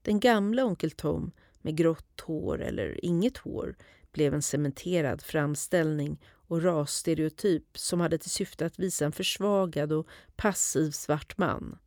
Den 0.02 0.20
gamla 0.20 0.64
onkel 0.64 0.90
Tom 0.90 1.32
med 1.60 1.76
grått 1.76 2.20
hår 2.20 2.62
eller 2.62 3.04
inget 3.04 3.36
hår 3.36 3.76
blev 4.12 4.34
en 4.34 4.42
cementerad 4.42 5.22
framställning 5.22 6.20
och 6.24 6.62
rasstereotyp 6.62 7.78
som 7.78 8.00
hade 8.00 8.18
till 8.18 8.30
syfte 8.30 8.66
att 8.66 8.78
visa 8.78 9.04
en 9.04 9.12
försvagad 9.12 9.92
och 9.92 10.08
passiv 10.36 10.90
svart 10.90 11.38
man. 11.38 11.78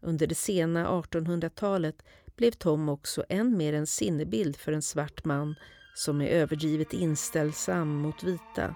Under 0.00 0.26
det 0.26 0.34
sena 0.34 0.88
1800-talet 0.88 2.02
blev 2.38 2.50
Tom 2.50 2.88
också 2.88 3.24
än 3.28 3.56
mer 3.56 3.72
en 3.72 3.86
sinnebild 3.86 4.56
för 4.56 4.72
en 4.72 4.82
svart 4.82 5.24
man 5.24 5.54
som 5.94 6.20
är 6.20 6.28
överdrivet 6.28 6.92
inställsam 6.92 7.94
mot 7.94 8.22
vita. 8.22 8.74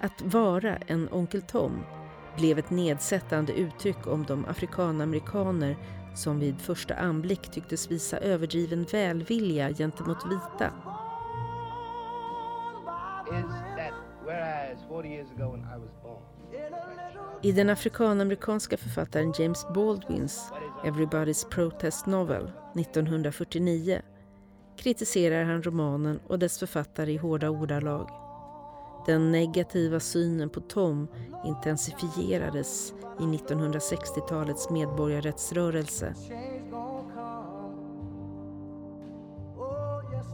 Att 0.00 0.22
vara 0.22 0.76
en 0.76 1.08
onkel 1.12 1.42
Tom 1.42 1.84
blev 2.36 2.58
ett 2.58 2.70
nedsättande 2.70 3.52
uttryck 3.52 4.06
om 4.06 4.24
de 4.24 4.44
afrikanamerikaner 4.44 5.76
som 6.14 6.40
vid 6.40 6.60
första 6.60 6.94
anblick 6.94 7.50
tycktes 7.50 7.90
visa 7.90 8.18
överdriven 8.18 8.84
välvilja 8.92 9.72
gentemot 9.72 10.26
vita. 10.26 10.72
I 13.26 13.44
i 17.42 17.52
den 17.52 17.70
afrikanamerikanska 17.70 18.76
författaren 18.76 19.32
James 19.38 19.66
Baldwins 19.74 20.52
Everybody's 20.84 21.48
Protest 21.48 22.06
Novel 22.06 22.50
1949 22.76 24.02
kritiserar 24.76 25.44
han 25.44 25.62
romanen 25.62 26.20
och 26.26 26.38
dess 26.38 26.58
författare 26.58 27.12
i 27.12 27.16
hårda 27.16 27.50
ordalag. 27.50 28.10
Den 29.06 29.32
negativa 29.32 30.00
synen 30.00 30.50
på 30.50 30.60
Tom 30.60 31.08
intensifierades 31.46 32.92
i 33.20 33.22
1960-talets 33.22 34.70
medborgarrättsrörelse. 34.70 36.14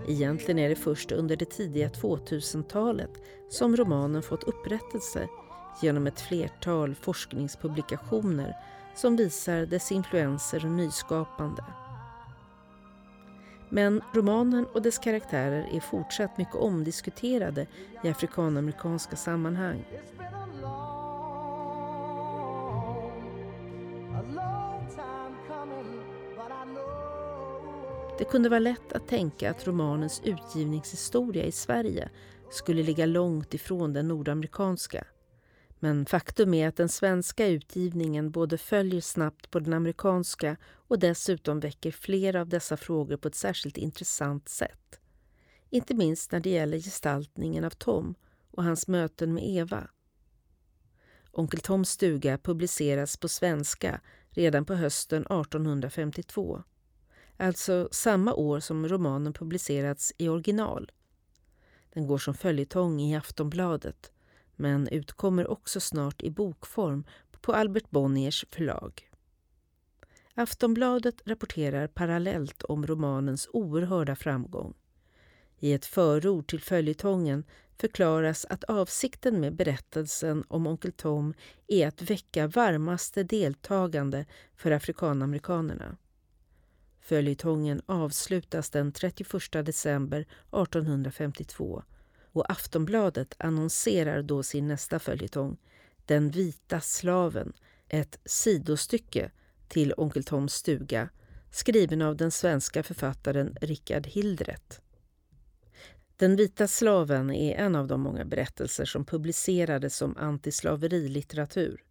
Egentligen 0.09 0.59
är 0.59 0.69
det 0.69 0.77
först 0.77 1.13
under 1.13 1.37
det 1.37 1.51
tidiga 1.51 1.89
2000-talet 1.89 3.11
som 3.49 3.77
romanen 3.77 4.23
fått 4.23 4.45
upprättelse 4.45 5.29
genom 5.83 6.07
ett 6.07 6.21
flertal 6.21 6.95
forskningspublikationer 6.95 8.57
som 8.95 9.17
visar 9.17 9.67
dess 9.67 9.93
influenser 9.93 10.65
och 10.65 10.71
nyskapande. 10.71 11.65
Men 13.69 14.03
romanen 14.15 14.67
och 14.67 14.83
dess 14.83 14.99
karaktärer 14.99 15.69
är 15.73 15.81
fortsatt 15.81 16.39
mycket 16.39 16.55
omdiskuterade 16.55 17.67
i 18.05 18.09
afrikanamerikanska 18.09 19.17
sammanhang. 19.17 19.85
Det 28.19 28.25
kunde 28.25 28.49
vara 28.49 28.61
lätt 28.61 28.93
att 28.93 29.09
tänka 29.09 29.51
att 29.51 29.67
romanens 29.67 30.23
utgivningshistoria 30.25 31.45
i 31.45 31.53
Sverige 31.53 32.09
skulle 32.51 32.83
ligga 32.83 33.07
långt 33.07 33.55
ifrån 33.55 33.93
den 33.93 34.09
nordamerikanska. 34.09 35.05
Men 35.87 36.07
faktum 36.07 36.55
är 36.55 36.69
att 36.69 36.77
den 36.77 36.89
svenska 36.89 37.47
utgivningen 37.47 38.31
både 38.31 38.59
följer 38.59 39.01
snabbt 39.01 39.51
på 39.51 39.61
den 39.61 39.73
amerikanska 39.73 40.57
och 40.65 40.99
dessutom 40.99 41.61
väcker 41.61 41.91
flera 41.91 42.41
av 42.41 42.49
dessa 42.49 42.77
frågor 42.77 43.17
på 43.17 43.29
ett 43.29 43.35
särskilt 43.35 43.77
intressant 43.77 44.49
sätt. 44.49 45.01
Inte 45.71 45.95
minst 45.95 46.33
när 46.33 46.41
det 46.41 46.51
gäller 46.51 46.79
gestaltningen 46.79 47.65
av 47.65 47.71
Tom 47.71 48.15
och 48.51 48.65
hans 48.65 48.89
möten 48.89 49.35
med 49.35 49.45
Eva. 49.47 49.89
Onkel 51.33 51.61
Toms 51.61 51.91
stuga 51.91 52.39
publiceras 52.39 53.17
på 53.17 53.29
svenska 53.29 54.01
redan 54.31 54.65
på 54.65 54.75
hösten 54.75 55.23
1852. 55.23 56.63
Alltså 57.37 57.89
samma 57.93 58.35
år 58.35 58.61
som 58.61 58.89
romanen 58.89 59.33
publicerats 59.33 60.13
i 60.19 60.29
original. 60.29 60.93
Den 61.93 62.07
går 62.07 62.19
som 62.19 62.35
följetong 62.35 63.01
i 63.01 63.17
Aftonbladet 63.17 64.13
men 64.57 64.89
utkommer 64.89 65.47
också 65.47 65.81
snart 65.81 66.23
i 66.23 66.31
bokform 66.31 67.05
på 67.41 67.53
Albert 67.53 67.91
Bonniers 67.91 68.45
förlag. 68.51 69.11
Aftonbladet 70.35 71.23
rapporterar 71.25 71.87
parallellt 71.87 72.63
om 72.63 72.87
romanens 72.87 73.49
oerhörda 73.53 74.17
framgång. 74.17 74.75
I 75.59 75.73
ett 75.73 75.87
förord 75.87 76.49
till 76.49 76.61
följetongen 76.61 77.45
förklaras 77.79 78.47
att 78.51 78.65
avsikten 78.65 79.41
med 79.41 79.55
berättelsen 79.55 80.45
om 80.49 80.67
Onkel 80.67 80.93
Tom 80.93 81.35
är 81.67 81.89
att 81.89 82.03
väcka 82.03 82.47
varmaste 82.47 83.23
deltagande 83.23 84.27
för 84.57 84.71
afrikanamerikanerna. 84.71 85.97
Följetongen 87.01 87.83
avslutas 87.87 88.71
den 88.71 88.93
31 88.93 89.53
december 89.53 90.21
1852 90.21 91.83
och 92.37 92.51
Aftonbladet 92.51 93.35
annonserar 93.39 94.23
då 94.23 94.43
sin 94.43 94.69
nästa 94.69 94.99
följetong, 94.99 95.57
Den 96.05 96.31
vita 96.31 96.81
slaven, 96.81 97.53
ett 97.89 98.19
sidostycke 98.25 99.31
till 99.69 99.95
Onkel 99.97 100.25
Toms 100.25 100.55
stuga 100.55 101.09
skriven 101.51 102.03
av 102.03 102.17
den 102.17 102.31
svenska 102.31 102.83
författaren 102.83 103.57
Richard 103.61 104.07
Hildret. 104.07 104.81
Den 106.17 106.37
vita 106.37 106.69
slaven 106.69 107.31
är 107.31 107.57
en 107.57 107.77
av 107.77 107.87
de 107.87 108.01
många 108.01 108.25
berättelser 108.25 108.85
som 108.85 109.05
publicerades 109.05 109.97
som 109.97 110.17
antislaverilitteratur. 110.17 111.85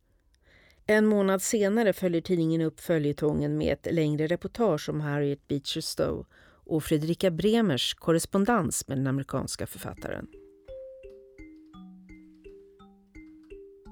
En 0.86 1.06
månad 1.06 1.42
senare 1.42 1.94
följer 1.94 2.22
tidningen 2.22 2.62
upp 2.62 2.80
följetongen 2.80 3.58
med 3.58 3.74
ett 3.74 3.94
längre 3.94 4.28
reportage 4.28 4.90
om 4.90 5.02
Harriet 5.02 5.48
Beecher 5.48 5.82
Stowe 5.82 6.26
och 6.66 6.84
Fredrika 6.84 7.32
Bremers 7.32 7.94
korrespondens 7.94 8.88
med 8.88 8.98
den 8.98 9.08
amerikanska 9.08 9.68
författaren. 9.68 10.28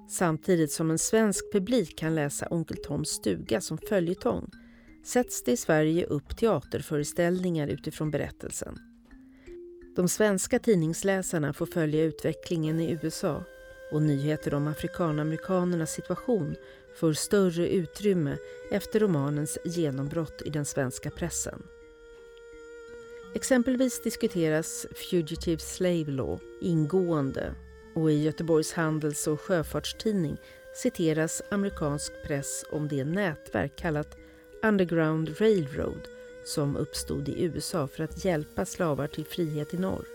Samtidigt 0.09 0.71
som 0.71 0.91
en 0.91 0.99
svensk 0.99 1.51
publik 1.51 1.97
kan 1.97 2.15
läsa 2.15 2.47
Onkel 2.49 2.77
Toms 2.77 3.09
stuga 3.09 3.62
som 3.62 3.77
följetong 3.77 4.49
sätts 5.05 5.43
det 5.43 5.51
i 5.51 5.57
Sverige 5.57 6.05
upp 6.05 6.38
teaterföreställningar 6.38 7.67
utifrån 7.67 8.12
berättelsen. 8.12 8.77
De 9.95 10.07
svenska 10.07 10.59
tidningsläsarna 10.59 11.53
får 11.53 11.65
följa 11.65 12.03
utvecklingen 12.03 12.79
i 12.79 12.99
USA 13.03 13.43
och 13.91 14.01
nyheter 14.01 14.53
om 14.53 14.67
afrikanamerikanernas 14.67 15.91
situation 15.91 16.55
får 16.99 17.13
större 17.13 17.69
utrymme 17.69 18.38
efter 18.71 18.99
romanens 18.99 19.57
genombrott 19.65 20.41
i 20.45 20.49
den 20.49 20.65
svenska 20.65 21.09
pressen. 21.09 21.63
Exempelvis 23.35 24.01
diskuteras 24.01 24.87
Fugitive 24.91 25.59
Slave 25.59 26.11
Law 26.11 26.39
ingående 26.61 27.55
och 27.95 28.11
i 28.11 28.23
Göteborgs 28.23 28.73
Handels 28.73 29.27
och 29.27 29.41
Sjöfartstidning 29.41 30.37
citeras 30.75 31.41
amerikansk 31.51 32.13
press 32.27 32.65
om 32.71 32.87
det 32.87 33.03
nätverk 33.03 33.75
kallat 33.75 34.17
Underground 34.63 35.41
Railroad 35.41 36.07
som 36.45 36.77
uppstod 36.77 37.29
i 37.29 37.43
USA 37.43 37.87
för 37.87 38.03
att 38.03 38.25
hjälpa 38.25 38.65
slavar 38.65 39.07
till 39.07 39.25
frihet 39.25 39.73
i 39.73 39.77
norr. 39.77 40.05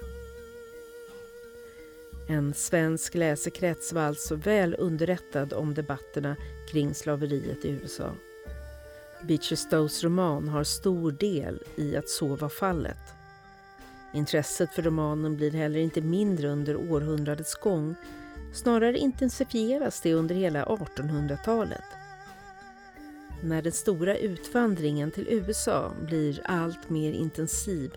En 2.28 2.54
svensk 2.54 3.14
läsekrets 3.14 3.92
var 3.92 4.02
alltså 4.02 4.34
väl 4.34 4.76
underrättad 4.78 5.52
om 5.52 5.74
debatterna 5.74 6.36
kring 6.68 6.94
slaveriet 6.94 7.64
i 7.64 7.70
USA. 7.70 8.14
Beecher 9.22 9.56
Stowes 9.56 10.04
roman 10.04 10.48
har 10.48 10.64
stor 10.64 11.12
del 11.12 11.62
i 11.76 11.96
att 11.96 12.08
så 12.08 12.36
var 12.36 12.48
fallet. 12.48 12.98
Intresset 14.12 14.72
för 14.72 14.82
romanen 14.82 15.36
blir 15.36 15.50
heller 15.50 15.80
inte 15.80 16.00
mindre 16.00 16.48
under 16.48 16.76
århundradets 16.76 17.54
gång. 17.54 17.94
Snarare 18.54 18.98
intensifieras 18.98 20.00
det 20.00 20.14
under 20.14 20.34
hela 20.34 20.64
1800-talet. 20.64 21.84
När 23.42 23.62
den 23.62 23.72
stora 23.72 24.16
utvandringen 24.16 25.10
till 25.10 25.28
USA 25.28 25.92
blir 26.06 26.40
allt 26.44 26.90
mer 26.90 27.12
intensiv 27.12 27.90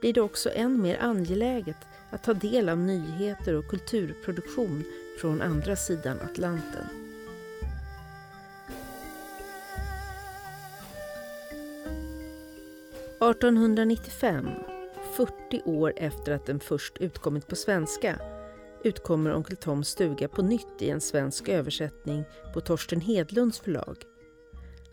blir 0.00 0.12
det 0.12 0.20
också 0.20 0.50
än 0.50 0.82
mer 0.82 0.98
angeläget 1.00 1.76
att 2.10 2.24
ta 2.24 2.34
del 2.34 2.68
av 2.68 2.78
nyheter 2.78 3.54
och 3.54 3.68
kulturproduktion 3.68 4.84
från 5.20 5.42
andra 5.42 5.76
sidan 5.76 6.20
Atlanten. 6.20 7.07
–1895, 13.20 14.48
40 15.16 15.62
år 15.64 15.92
efter 15.96 16.32
att 16.32 16.46
den 16.46 16.60
först 16.60 16.98
utkommit 16.98 17.46
på 17.46 17.56
svenska 17.56 18.18
utkommer 18.84 19.34
Onkel 19.34 19.56
Toms 19.56 19.88
stuga 19.88 20.28
på 20.28 20.42
nytt 20.42 20.82
i 20.82 20.90
en 20.90 21.00
svensk 21.00 21.48
översättning 21.48 22.24
på 22.54 22.60
Torsten 22.60 23.00
Hedlunds 23.00 23.60
förlag. 23.60 23.96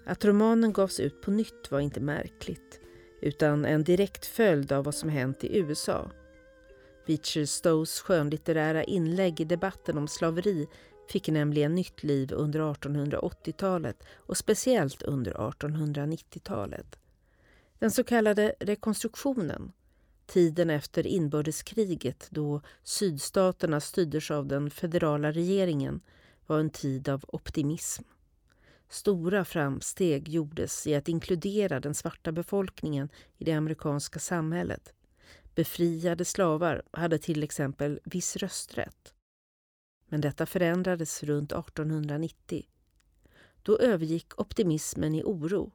Att 0.05 0.25
romanen 0.25 0.73
gavs 0.73 0.99
ut 0.99 1.21
på 1.21 1.31
nytt 1.31 1.71
var 1.71 1.79
inte 1.79 1.99
märkligt 1.99 2.79
utan 3.21 3.65
en 3.65 3.83
direkt 3.83 4.25
följd 4.25 4.71
av 4.71 4.83
vad 4.83 4.95
som 4.95 5.09
hänt 5.09 5.43
i 5.43 5.57
USA. 5.57 6.11
Beecher 7.07 7.45
Stowes 7.45 7.99
skönlitterära 7.99 8.83
inlägg 8.83 9.41
i 9.41 9.43
debatten 9.43 9.97
om 9.97 10.07
slaveri 10.07 10.67
fick 11.09 11.27
nämligen 11.27 11.75
nytt 11.75 12.03
liv 12.03 12.31
under 12.33 12.59
1880-talet 12.59 14.03
och 14.15 14.37
speciellt 14.37 15.01
under 15.01 15.33
1890-talet. 15.33 16.99
Den 17.79 17.91
så 17.91 18.03
kallade 18.03 18.55
rekonstruktionen, 18.59 19.71
tiden 20.25 20.69
efter 20.69 21.07
inbördeskriget 21.07 22.27
då 22.29 22.61
sydstaterna 22.83 23.79
styrdes 23.79 24.31
av 24.31 24.47
den 24.47 24.69
federala 24.69 25.31
regeringen, 25.31 26.01
var 26.47 26.59
en 26.59 26.69
tid 26.69 27.09
av 27.09 27.25
optimism. 27.27 28.03
Stora 28.89 29.45
framsteg 29.45 30.29
gjordes 30.29 30.87
i 30.87 30.95
att 30.95 31.09
inkludera 31.09 31.79
den 31.79 31.95
svarta 31.95 32.31
befolkningen 32.31 33.09
i 33.37 33.43
det 33.43 33.51
amerikanska 33.51 34.19
samhället. 34.19 34.93
Befriade 35.55 36.25
slavar 36.25 36.83
hade 36.91 37.17
till 37.17 37.43
exempel 37.43 37.99
viss 38.03 38.35
rösträtt. 38.35 39.13
Men 40.09 40.21
detta 40.21 40.45
förändrades 40.45 41.23
runt 41.23 41.51
1890. 41.51 42.65
Då 43.61 43.77
övergick 43.77 44.39
optimismen 44.39 45.15
i 45.15 45.23
oro. 45.23 45.71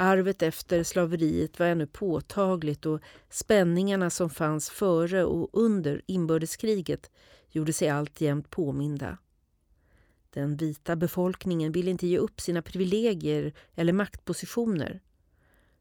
Arvet 0.00 0.42
efter 0.42 0.82
slaveriet 0.82 1.58
var 1.58 1.66
ännu 1.66 1.86
påtagligt 1.86 2.86
och 2.86 3.00
spänningarna 3.30 4.10
som 4.10 4.30
fanns 4.30 4.70
före 4.70 5.24
och 5.24 5.48
under 5.52 6.02
inbördeskriget 6.06 7.10
gjorde 7.50 7.72
sig 7.72 7.88
alltjämt 7.88 8.50
påminda. 8.50 9.18
Den 10.30 10.56
vita 10.56 10.96
befolkningen 10.96 11.72
ville 11.72 11.90
inte 11.90 12.06
ge 12.06 12.18
upp 12.18 12.40
sina 12.40 12.62
privilegier 12.62 13.52
eller 13.74 13.92
maktpositioner. 13.92 15.00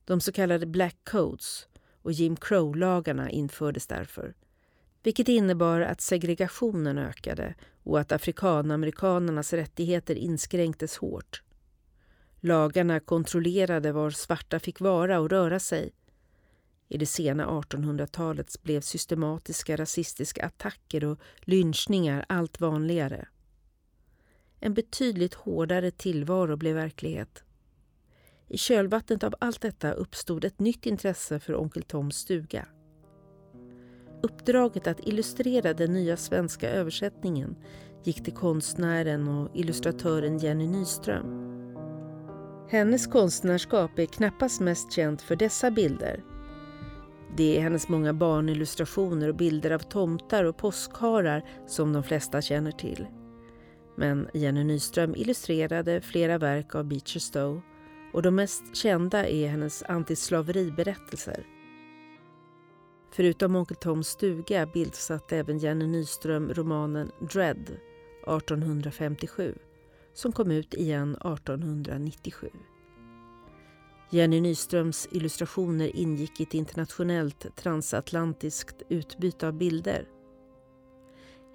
De 0.06 0.22
så 0.22 0.32
kallade 0.32 0.66
Black 0.66 0.98
Codes 1.04 1.68
och 2.02 2.12
Jim 2.12 2.36
Crow-lagarna 2.36 3.30
infördes 3.30 3.88
därför 3.88 4.34
vilket 5.04 5.28
innebar 5.28 5.82
att 5.82 6.02
segregationen 6.02 6.98
ökade 6.98 7.56
och 7.84 8.00
att 8.00 8.12
afrikanamerikanernas 8.12 9.54
rättigheter 9.54 10.16
inskränktes 10.16 10.98
hårt. 10.98 11.42
Lagarna 12.40 13.00
kontrollerade 13.00 13.92
var 13.92 14.10
svarta 14.10 14.60
fick 14.60 14.80
vara 14.80 15.20
och 15.20 15.30
röra 15.30 15.60
sig. 15.60 15.92
I 16.90 16.98
det 16.98 17.06
sena 17.06 17.48
1800-talet 17.48 18.64
blev 18.64 18.82
systematiska 18.82 19.76
rasistiska 19.76 20.46
attacker 20.46 21.04
och 21.04 21.20
lynchningar 21.42 22.26
allt 22.30 22.62
vanligare. 22.62 23.28
En 24.60 24.74
betydligt 24.74 25.34
hårdare 25.34 25.92
tillvaro 25.92 26.56
blev 26.56 26.76
verklighet. 26.76 27.44
I 28.48 28.58
kölvattnet 28.58 29.24
av 29.24 29.36
allt 29.40 29.62
detta 29.62 29.92
uppstod 29.92 30.46
ett 30.46 30.60
nytt 30.60 30.86
intresse 30.86 31.40
för 31.40 31.56
Onkel 31.56 31.84
Toms 31.84 32.16
stuga. 32.16 32.68
Uppdraget 34.24 34.88
att 34.88 35.08
illustrera 35.08 35.74
den 35.74 35.94
nya 35.94 36.18
svenska 36.18 36.70
översättningen 36.70 37.56
gick 38.04 38.24
till 38.24 38.34
konstnären 38.34 39.28
och 39.28 39.56
illustratören 39.56 40.38
Jenny 40.38 40.68
Nyström. 40.68 41.57
Hennes 42.70 43.08
konstnärskap 43.08 44.00
är 44.00 44.06
knappast 44.06 44.62
mest 44.62 44.92
känt 44.92 45.22
för 45.22 45.36
dessa 45.36 45.72
bilder. 45.72 46.24
Det 47.36 47.58
är 47.58 47.62
hennes 47.62 47.90
många 47.90 48.14
barnillustrationer 48.14 49.28
och 49.28 49.36
bilder 49.36 49.72
av 49.72 49.80
tomtar 49.80 50.44
och 50.44 50.58
påskharar 50.58 51.44
som 51.68 51.94
de 51.94 52.04
flesta 52.04 52.42
känner 52.42 52.72
till. 52.72 53.08
Men 53.96 54.30
Jenny 54.34 54.64
Nyström 54.64 55.16
illustrerade 55.16 56.02
flera 56.02 56.38
verk 56.38 56.76
av 56.76 56.86
Beecher 56.86 57.20
Stowe 57.20 57.62
och 58.14 58.22
de 58.22 58.36
mest 58.36 58.76
kända 58.76 59.28
är 59.28 59.48
hennes 59.48 59.84
antislaveriberättelser. 59.84 61.46
Förutom 63.12 63.56
Onkel 63.56 63.78
Toms 63.78 64.08
stuga 64.08 64.66
bildsatte 64.66 65.38
även 65.38 65.58
Jenny 65.58 65.88
Nyström 65.88 66.54
romanen 66.54 67.12
Dread 67.20 67.78
1857 68.28 69.56
som 70.18 70.32
kom 70.32 70.52
ut 70.52 70.74
igen 70.74 71.16
1897. 71.16 72.50
Jenny 74.10 74.42
Nyströms 74.42 75.08
illustrationer 75.12 75.96
ingick 75.96 76.40
i 76.40 76.44
ett 76.44 76.54
internationellt 76.54 77.56
transatlantiskt 77.56 78.82
utbyte 78.90 79.48
av 79.48 79.54
bilder 79.54 80.08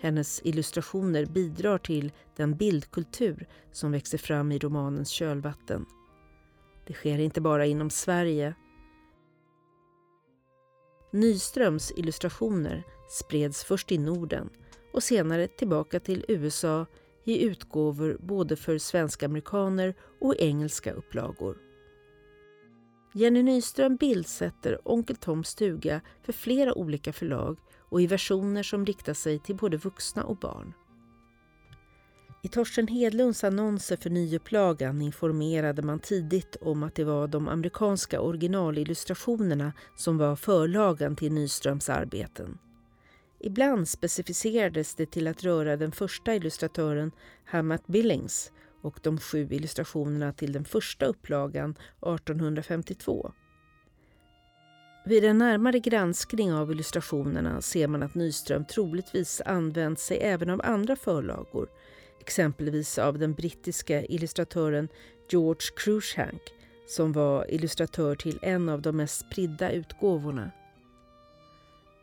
hennes 0.03 0.41
illustrationer 0.45 1.27
bidrar 1.27 1.79
till 1.79 2.13
den 2.37 2.57
bildkultur 2.57 3.47
som 3.73 3.93
växer 3.93 4.19
fram 4.19 4.53
i 4.53 4.59
romanens 4.59 5.09
kölvatten. 5.09 5.87
Det 6.87 6.93
sker 6.93 7.19
inte 7.19 7.41
bara 7.41 7.67
inom 7.67 7.91
Sverige. 7.91 8.55
Nyströms 11.13 11.93
illustrationer 11.97 12.83
spreds 13.11 13.65
först 13.65 13.93
i 13.93 13.99
Norden 13.99 14.51
och 14.93 15.03
senare 15.03 15.47
tillbaka 15.47 16.01
till 16.01 16.25
USA 16.29 16.87
i 17.25 17.45
utgåvor 17.45 18.17
både 18.21 18.57
för 18.57 18.79
svenska 18.79 19.27
amerikaner 19.27 19.95
och 20.21 20.37
engelska 20.39 20.93
upplagor. 20.93 21.57
Jenny 23.15 23.43
Nyström 23.43 23.97
bildsätter 23.97 24.79
Onkel 24.85 25.17
Toms 25.17 25.49
stuga 25.49 26.01
för 26.23 26.33
flera 26.33 26.75
olika 26.75 27.13
förlag 27.13 27.59
och 27.79 28.03
i 28.03 28.07
versioner 28.07 28.63
som 28.63 28.87
riktar 28.87 29.15
sig 29.15 29.39
till 29.39 29.57
både 29.57 29.77
vuxna 29.77 30.25
och 30.25 30.37
barn. 30.37 30.73
I 32.45 32.49
Torsten 32.49 32.89
Hedlunds 32.89 33.45
annonser 33.45 33.97
för 33.97 34.11
nyupplagan 34.11 35.03
informerade 35.03 35.83
man 35.83 35.99
tidigt 35.99 36.57
om 36.61 36.83
att 36.83 36.95
det 36.95 37.05
var 37.05 37.29
de 37.29 37.49
amerikanska 37.49 38.21
originalillustrationerna 38.21 39.73
som 39.97 40.19
var 40.19 40.37
förlagan 40.37 41.17
till 41.17 41.33
Nyströms 41.33 41.89
arbeten. 41.89 42.59
Ibland 43.43 43.89
specificerades 43.89 44.95
det 44.95 45.07
till 45.07 45.27
att 45.27 45.45
röra 45.45 45.77
den 45.77 45.93
första 45.93 46.35
illustratören 46.35 47.13
Hammett 47.45 47.87
Billings 47.87 48.53
och 48.83 49.01
de 49.03 49.19
sju 49.19 49.49
illustrationerna 49.51 50.33
till 50.33 50.53
den 50.53 50.65
första 50.65 51.07
upplagan 51.07 51.71
1852. 51.71 53.33
Vid 55.05 55.25
en 55.25 55.39
närmare 55.39 55.79
granskning 55.79 56.53
av 56.53 56.73
illustrationerna 56.73 57.61
ser 57.61 57.89
man 57.89 58.03
att 58.03 58.15
Nyström 58.15 58.65
troligtvis 58.65 59.43
använt 59.47 59.99
sig 59.99 60.19
även 60.19 60.51
av 60.51 60.61
andra 60.65 60.97
förlagor, 60.97 61.69
exempelvis 62.21 62.99
av 62.99 63.19
den 63.19 63.35
brittiska 63.35 64.05
illustratören 64.05 64.89
George 65.29 65.69
Cruikshank 65.77 66.43
som 66.87 67.13
var 67.13 67.51
illustratör 67.51 68.15
till 68.15 68.39
en 68.43 68.69
av 68.69 68.83
de 68.83 68.97
mest 68.97 69.27
spridda 69.27 69.71
utgåvorna. 69.71 70.51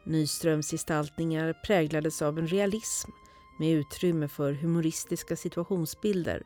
Nyströms 0.10 0.72
gestaltningar 0.72 1.54
präglades 1.54 2.22
av 2.22 2.40
en 2.40 2.48
realism 2.48 3.12
med 3.60 3.72
utrymme 3.72 4.28
för 4.28 4.54
humoristiska 4.54 5.36
situationsbilder. 5.36 6.44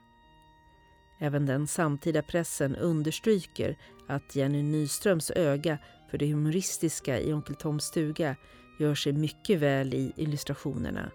Även 1.20 1.46
den 1.46 1.68
samtida 1.68 2.22
pressen 2.22 2.76
understryker 2.76 3.78
att 4.08 4.36
Jenny 4.36 4.64
Nyströms 4.64 5.32
öga 5.32 5.78
för 6.12 6.18
det 6.18 6.32
humoristiska 6.32 7.20
i 7.20 7.34
Onkel 7.34 7.56
Toms 7.56 7.84
stuga 7.84 8.36
gör 8.80 8.96
sig 8.96 9.14
mycket 9.14 9.60
väl 9.60 9.94
i 9.94 10.14
illustrationerna, 10.18 11.12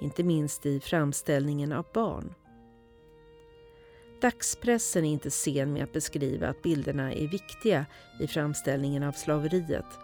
inte 0.00 0.22
minst 0.22 0.66
i 0.66 0.80
framställningen 0.80 1.72
av 1.72 1.86
barn. 1.94 2.34
Dagspressen 4.20 5.04
är 5.04 5.12
inte 5.12 5.30
sen 5.30 5.72
med 5.72 5.84
att 5.84 5.92
beskriva 5.92 6.48
att 6.48 6.62
bilderna 6.62 7.12
är 7.12 7.28
viktiga 7.28 7.86
i 8.20 8.26
framställningen 8.26 9.02
av 9.02 9.12
slaveriet, 9.12 10.01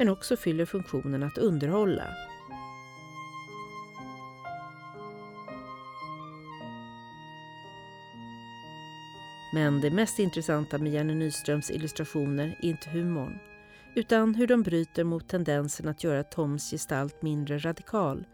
men 0.00 0.08
också 0.08 0.36
fyller 0.36 0.64
funktionen 0.64 1.22
att 1.22 1.38
underhålla. 1.38 2.06
Men 9.54 9.80
det 9.80 9.90
mest 9.90 10.18
intressanta 10.18 10.78
med 10.78 10.92
Jenny 10.92 11.14
Nyströms 11.14 11.70
illustrationer 11.70 12.58
är 12.62 12.64
inte 12.64 12.90
humorn, 12.90 13.38
utan 13.94 14.34
hur 14.34 14.46
de 14.46 14.62
bryter 14.62 15.04
mot 15.04 15.28
tendensen 15.28 15.88
att 15.88 16.04
göra 16.04 16.24
Toms 16.24 16.70
gestalt 16.70 17.22
mindre 17.22 17.58
radikal. 17.58 18.26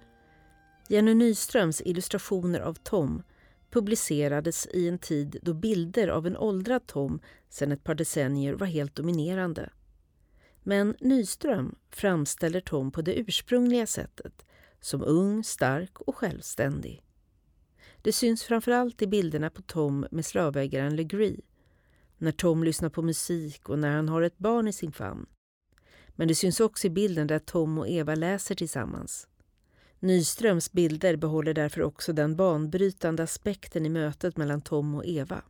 Jenny 0.88 1.14
Nyströms 1.14 1.82
illustrationer 1.84 2.60
av 2.60 2.74
Tom 2.74 3.22
publicerades 3.70 4.66
i 4.66 4.88
en 4.88 4.98
tid 4.98 5.36
då 5.42 5.54
bilder 5.54 6.08
av 6.08 6.26
en 6.26 6.36
åldrad 6.36 6.86
Tom 6.86 7.20
sedan 7.48 7.72
ett 7.72 7.84
par 7.84 7.94
decennier 7.94 8.54
var 8.54 8.66
helt 8.66 8.94
dominerande. 8.94 9.70
Men 10.68 10.96
Nyström 11.00 11.74
framställer 11.90 12.60
Tom 12.60 12.90
på 12.90 13.02
det 13.02 13.14
ursprungliga 13.14 13.86
sättet, 13.86 14.46
som 14.80 15.02
ung, 15.02 15.44
stark 15.44 16.00
och 16.00 16.16
självständig. 16.16 17.02
Det 18.02 18.12
syns 18.12 18.42
framförallt 18.42 19.02
i 19.02 19.06
bilderna 19.06 19.50
på 19.50 19.62
Tom 19.62 20.06
med 20.10 20.26
slavägaren 20.26 20.96
Legree, 20.96 21.40
när 22.18 22.32
Tom 22.32 22.64
lyssnar 22.64 22.88
på 22.88 23.02
musik 23.02 23.68
och 23.68 23.78
när 23.78 23.96
han 23.96 24.08
har 24.08 24.22
ett 24.22 24.38
barn 24.38 24.68
i 24.68 24.72
sin 24.72 24.92
famn. 24.92 25.26
Men 26.08 26.28
det 26.28 26.34
syns 26.34 26.60
också 26.60 26.86
i 26.86 26.90
bilden 26.90 27.26
där 27.26 27.38
Tom 27.38 27.78
och 27.78 27.88
Eva 27.88 28.14
läser 28.14 28.54
tillsammans. 28.54 29.28
Nyströms 30.00 30.72
bilder 30.72 31.16
behåller 31.16 31.54
därför 31.54 31.82
också 31.82 32.12
den 32.12 32.36
banbrytande 32.36 33.22
aspekten 33.22 33.86
i 33.86 33.88
mötet 33.88 34.36
mellan 34.36 34.62
Tom 34.62 34.94
och 34.94 35.06
Eva. 35.06 35.42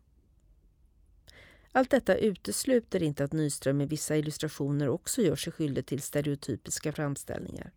Allt 1.72 1.90
detta 1.90 2.16
utesluter 2.16 3.02
inte 3.02 3.24
att 3.24 3.32
Nyström 3.32 3.80
i 3.80 3.86
vissa 3.86 4.16
illustrationer 4.16 4.88
också 4.88 5.22
gör 5.22 5.36
sig 5.36 5.52
skyldig 5.52 5.86
till 5.86 6.02
stereotypiska 6.02 6.92
framställningar. 6.92 7.72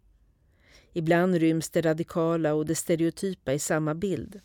Ibland 0.94 1.36
ryms 1.36 1.70
det 1.70 1.82
radikala 1.82 2.54
och 2.54 2.66
det 2.66 2.76
stereotypa 2.76 3.54
i 3.54 3.60
samma 3.60 3.96
bild. 3.96 4.42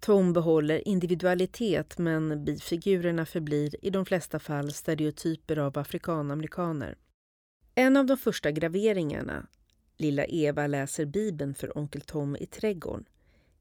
Tom 0.00 0.32
behåller 0.32 0.88
individualitet 0.88 1.98
men 1.98 2.44
bifigurerna 2.44 3.26
förblir 3.26 3.84
i 3.84 3.90
de 3.90 4.06
flesta 4.06 4.38
fall 4.38 4.72
stereotyper 4.72 5.56
av 5.56 5.78
afrikanamerikaner. 5.78 6.96
En 7.74 7.96
av 7.96 8.06
de 8.06 8.16
första 8.16 8.50
graveringarna 8.50 9.46
Lilla 9.96 10.24
Eva 10.24 10.66
läser 10.66 11.04
Bibeln 11.04 11.54
för 11.54 11.78
onkel 11.78 12.00
Tom 12.00 12.36
i 12.36 12.46
trädgården 12.46 13.04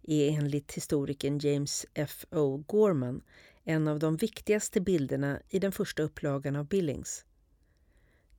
är 0.04 0.30
enligt 0.30 0.72
historikern 0.72 1.40
James 1.40 1.86
F. 1.94 2.26
O. 2.32 2.64
Gorman 2.68 3.22
en 3.70 3.88
av 3.88 4.00
de 4.00 4.18
viktigaste 4.18 4.82
bilderna 4.82 5.40
i 5.50 5.60
den 5.60 5.72
första 5.72 6.04
upplagan 6.04 6.56
av 6.56 6.68
Billings. 6.68 7.26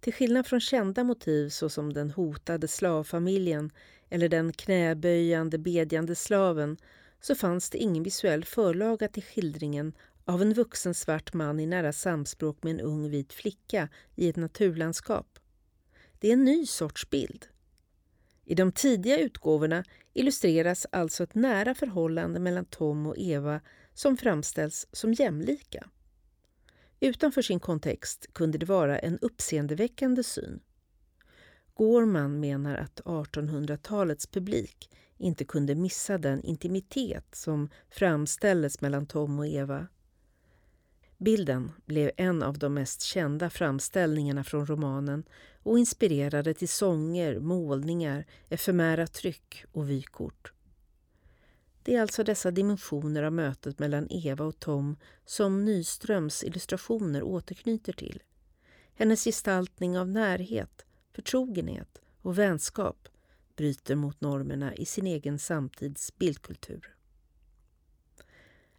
Till 0.01 0.13
skillnad 0.13 0.47
från 0.47 0.61
kända 0.61 1.05
motiv 1.05 1.49
såsom 1.49 1.93
den 1.93 2.11
hotade 2.11 2.69
slavfamiljen 2.69 3.71
eller 4.09 4.29
den 4.29 4.53
knäböjande 4.53 5.59
bedjande 5.59 6.15
slaven 6.15 6.77
så 7.21 7.35
fanns 7.35 7.71
det 7.71 7.79
ingen 7.79 8.03
visuell 8.03 8.45
förlaga 8.45 9.09
till 9.09 9.23
skildringen 9.23 9.93
av 10.25 10.43
en 10.43 10.55
vuxen 10.55 10.95
svart 10.95 11.35
man 11.35 11.61
i 11.61 11.67
nära 11.67 11.93
samspråk 11.93 12.63
med 12.63 12.71
en 12.71 12.81
ung 12.81 13.11
vit 13.11 13.33
flicka 13.33 13.89
i 14.15 14.29
ett 14.29 14.37
naturlandskap. 14.37 15.39
Det 16.19 16.29
är 16.29 16.33
en 16.33 16.45
ny 16.45 16.67
sorts 16.67 17.11
bild. 17.11 17.47
I 18.45 18.55
de 18.55 18.73
tidiga 18.73 19.19
utgåvorna 19.19 19.85
illustreras 20.13 20.87
alltså 20.93 21.23
ett 21.23 21.35
nära 21.35 21.75
förhållande 21.75 22.41
mellan 22.41 22.65
Tom 22.65 23.07
och 23.07 23.19
Eva 23.19 23.61
som 23.99 24.17
framställs 24.17 24.87
som 24.93 25.13
jämlika. 25.13 25.89
Utanför 27.01 27.43
sin 27.43 27.61
kontext 27.61 28.27
kunde 28.33 28.59
det 28.59 28.67
vara 28.67 28.99
en 28.99 29.19
uppseendeväckande 29.19 30.23
syn. 30.23 30.61
Gorman 31.75 32.41
menar 32.41 32.77
att 32.77 33.01
1800-talets 33.01 34.27
publik 34.27 34.91
inte 35.17 35.45
kunde 35.45 35.75
missa 35.75 36.19
den 36.19 36.43
intimitet 36.43 37.35
som 37.35 37.69
framställdes 37.91 38.81
mellan 38.81 39.07
Tom 39.07 39.39
och 39.39 39.47
Eva. 39.47 39.87
Bilden 41.17 41.73
blev 41.87 42.11
en 42.17 42.43
av 42.43 42.59
de 42.59 42.75
mest 42.75 43.03
kända 43.03 43.51
framställningarna 43.51 44.45
från 44.45 44.67
romanen 44.67 45.25
och 45.63 45.79
inspirerade 45.79 46.55
till 46.55 46.69
sånger, 46.69 47.41
målningar, 47.41 48.27
efemära 48.49 49.07
tryck 49.07 49.65
och 49.73 49.91
vykort. 49.91 50.53
Det 51.89 51.95
är 51.95 52.01
alltså 52.01 52.25
dessa 52.25 52.51
dimensioner 52.51 53.23
av 53.23 53.33
mötet 53.33 53.79
mellan 53.79 54.07
Eva 54.11 54.45
och 54.45 54.61
Tom 54.61 54.97
som 55.25 55.65
Nyströms 55.65 56.45
illustrationer 56.45 57.23
återknyter 57.23 57.93
till. 57.93 58.23
Hennes 58.95 59.25
gestaltning 59.25 59.99
av 59.99 60.09
närhet, 60.09 60.87
förtrogenhet 61.15 61.99
och 62.23 62.39
vänskap 62.39 63.09
bryter 63.57 63.95
mot 63.95 64.21
normerna 64.21 64.75
i 64.75 64.85
sin 64.85 65.07
egen 65.07 65.39
samtids 65.39 66.19
bildkultur. 66.19 66.95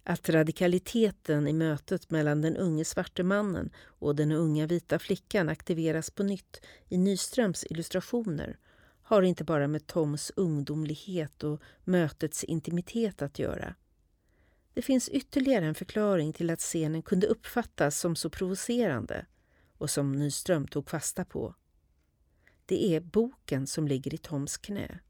Att 0.04 0.28
radikaliteten 0.28 1.48
i 1.48 1.52
mötet 1.52 2.10
mellan 2.10 2.42
den 2.42 2.56
unge 2.56 2.84
svarte 2.84 3.22
mannen 3.22 3.70
och 3.78 4.16
den 4.16 4.32
unga 4.32 4.66
vita 4.66 4.98
flickan 4.98 5.48
aktiveras 5.48 6.10
på 6.10 6.22
nytt 6.22 6.60
i 6.88 6.98
Nyströms 6.98 7.66
illustrationer 7.70 8.58
har 9.10 9.22
inte 9.22 9.44
bara 9.44 9.68
med 9.68 9.86
Toms 9.86 10.32
ungdomlighet 10.36 11.44
och 11.44 11.62
mötets 11.84 12.44
intimitet 12.44 13.22
att 13.22 13.38
göra. 13.38 13.74
Det 14.74 14.82
finns 14.82 15.08
ytterligare 15.08 15.66
en 15.66 15.74
förklaring 15.74 16.32
till 16.32 16.50
att 16.50 16.60
scenen 16.60 17.02
kunde 17.02 17.26
uppfattas 17.26 17.98
som 17.98 18.16
så 18.16 18.30
provocerande 18.30 19.26
och 19.78 19.90
som 19.90 20.12
Nyström 20.12 20.66
tog 20.66 20.90
fasta 20.90 21.24
på. 21.24 21.54
Det 22.66 22.94
är 22.94 23.00
boken 23.00 23.66
som 23.66 23.88
ligger 23.88 24.14
i 24.14 24.18
Toms 24.18 24.56
knä. 24.56 25.00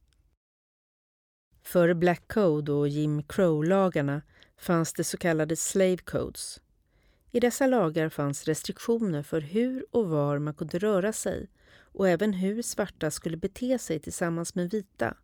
Före 1.62 1.94
Black 1.94 2.32
Code 2.32 2.72
och 2.72 2.88
Jim 2.88 3.22
Crow-lagarna 3.22 4.22
fanns 4.56 4.92
det 4.92 5.04
så 5.04 5.16
kallade 5.16 5.56
slave 5.56 5.96
codes. 5.96 6.60
I 7.30 7.40
dessa 7.40 7.66
lagar 7.66 8.08
fanns 8.08 8.44
restriktioner 8.44 9.22
för 9.22 9.40
hur 9.40 9.86
och 9.90 10.08
var 10.08 10.38
man 10.38 10.54
kunde 10.54 10.78
röra 10.78 11.12
sig 11.12 11.48
och 11.92 12.08
även 12.08 12.32
hur 12.32 12.62
svarta 12.62 13.10
skulle 13.10 13.36
bete 13.36 13.78
sig 13.78 14.00
tillsammans 14.00 14.54
med 14.54 14.70
vita. 14.70 15.16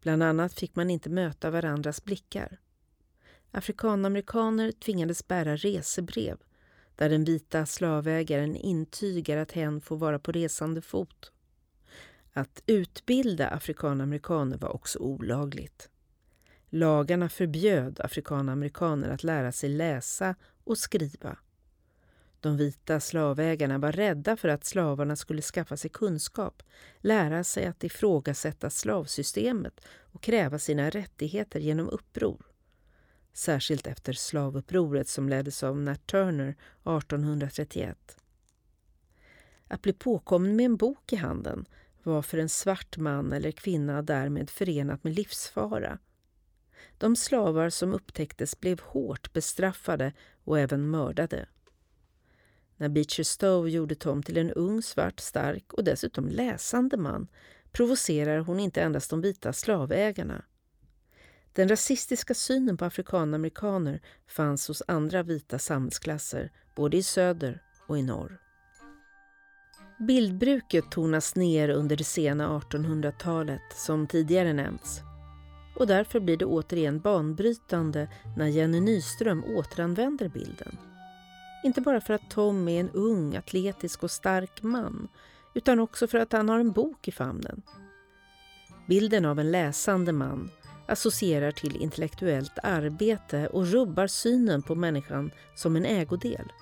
Bland 0.00 0.22
annat 0.22 0.54
fick 0.54 0.76
man 0.76 0.90
inte 0.90 1.10
möta 1.10 1.50
varandras 1.50 2.04
blickar. 2.04 2.58
Afrikanamerikaner 3.50 4.72
tvingades 4.72 5.28
bära 5.28 5.56
resebrev 5.56 6.38
där 6.96 7.08
den 7.08 7.24
vita 7.24 7.66
slavägaren 7.66 8.56
intygar 8.56 9.36
att 9.36 9.52
hen 9.52 9.80
får 9.80 9.96
vara 9.96 10.18
på 10.18 10.32
resande 10.32 10.82
fot. 10.82 11.32
Att 12.32 12.62
utbilda 12.66 13.48
afrikanamerikaner 13.48 14.58
var 14.58 14.68
också 14.74 14.98
olagligt. 14.98 15.88
Lagarna 16.68 17.28
förbjöd 17.28 18.00
afrikanamerikaner 18.00 19.08
att 19.08 19.24
lära 19.24 19.52
sig 19.52 19.70
läsa 19.70 20.34
och 20.64 20.78
skriva. 20.78 21.38
De 22.40 22.56
vita 22.56 23.00
slavägarna 23.00 23.78
var 23.78 23.92
rädda 23.92 24.36
för 24.36 24.48
att 24.48 24.64
slavarna 24.64 25.16
skulle 25.16 25.42
skaffa 25.42 25.76
sig 25.76 25.90
kunskap, 25.90 26.62
lära 26.98 27.44
sig 27.44 27.66
att 27.66 27.84
ifrågasätta 27.84 28.70
slavsystemet 28.70 29.80
och 30.12 30.22
kräva 30.22 30.58
sina 30.58 30.90
rättigheter 30.90 31.60
genom 31.60 31.88
uppror. 31.88 32.46
Särskilt 33.32 33.86
efter 33.86 34.12
slavupproret 34.12 35.08
som 35.08 35.28
leddes 35.28 35.62
av 35.62 35.80
Nat 35.80 36.06
Turner 36.06 36.48
1831. 36.48 38.16
Att 39.68 39.82
bli 39.82 39.92
påkommen 39.92 40.56
med 40.56 40.66
en 40.66 40.76
bok 40.76 41.12
i 41.12 41.16
handen 41.16 41.66
var 42.02 42.22
för 42.22 42.38
en 42.38 42.48
svart 42.48 42.96
man 42.96 43.32
eller 43.32 43.50
kvinna 43.50 44.02
därmed 44.02 44.50
förenat 44.50 45.04
med 45.04 45.14
livsfara 45.14 45.98
De 46.98 47.16
slavar 47.16 47.70
som 47.70 47.94
upptäcktes 47.94 48.60
blev 48.60 48.80
hårt 48.80 49.32
bestraffade 49.32 50.12
och 50.44 50.58
även 50.58 50.90
mördade. 50.90 51.46
När 52.80 52.88
Beecher 52.88 53.24
Stowe 53.24 53.70
gjorde 53.70 53.94
Tom 53.94 54.22
till 54.22 54.36
en 54.36 54.50
ung, 54.50 54.82
svart, 54.82 55.20
stark 55.20 55.72
och 55.72 55.84
dessutom 55.84 56.28
läsande 56.28 56.96
man 56.96 57.28
provocerar 57.72 58.38
hon 58.38 58.60
inte 58.60 58.82
endast 58.82 59.10
de 59.10 59.20
vita 59.20 59.52
slavägarna. 59.52 60.44
Den 61.52 61.68
rasistiska 61.68 62.34
synen 62.34 62.76
på 62.76 62.84
afrikanamerikaner 62.84 64.00
fanns 64.26 64.68
hos 64.68 64.82
andra 64.88 65.22
vita 65.22 65.58
samhällsklasser, 65.58 66.52
både 66.76 66.96
i 66.96 67.02
söder 67.02 67.62
och 67.86 67.98
i 67.98 68.02
norr. 68.02 68.40
Bildbruket 69.98 70.90
tonas 70.90 71.36
ner 71.36 71.68
under 71.68 71.96
det 71.96 72.04
sena 72.04 72.60
1800-talet, 72.60 73.62
som 73.76 74.06
tidigare 74.06 74.52
nämnts. 74.52 75.00
Och 75.76 75.86
därför 75.86 76.20
blir 76.20 76.36
det 76.36 76.44
återigen 76.44 77.00
banbrytande 77.00 78.08
när 78.36 78.46
Jenny 78.46 78.80
Nyström 78.80 79.44
återanvänder 79.44 80.28
bilden. 80.28 80.89
Inte 81.64 81.80
bara 81.80 82.00
för 82.00 82.14
att 82.14 82.30
Tom 82.30 82.68
är 82.68 82.80
en 82.80 82.90
ung, 82.90 83.36
atletisk 83.36 84.02
och 84.02 84.10
stark 84.10 84.62
man 84.62 85.08
utan 85.54 85.80
också 85.80 86.06
för 86.06 86.18
att 86.18 86.32
han 86.32 86.48
har 86.48 86.58
en 86.58 86.72
bok 86.72 87.08
i 87.08 87.12
famnen. 87.12 87.62
Bilden 88.88 89.24
av 89.24 89.38
en 89.38 89.52
läsande 89.52 90.12
man 90.12 90.50
associerar 90.86 91.50
till 91.50 91.76
intellektuellt 91.76 92.58
arbete 92.62 93.46
och 93.46 93.66
rubbar 93.66 94.06
synen 94.06 94.62
på 94.62 94.74
människan 94.74 95.30
som 95.54 95.76
en 95.76 95.84
ägodel. 95.84 96.52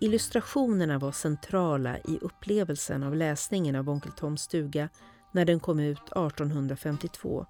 Illustrationerna 0.00 0.98
var 0.98 1.12
centrala 1.12 1.98
i 1.98 2.18
upplevelsen 2.20 3.02
av 3.02 3.16
läsningen 3.16 3.76
av 3.76 3.90
Onkel 3.90 4.12
Toms 4.12 4.42
stuga 4.42 4.88
när 5.32 5.44
den 5.44 5.60
kom 5.60 5.80
ut 5.80 5.98
1852 5.98 7.46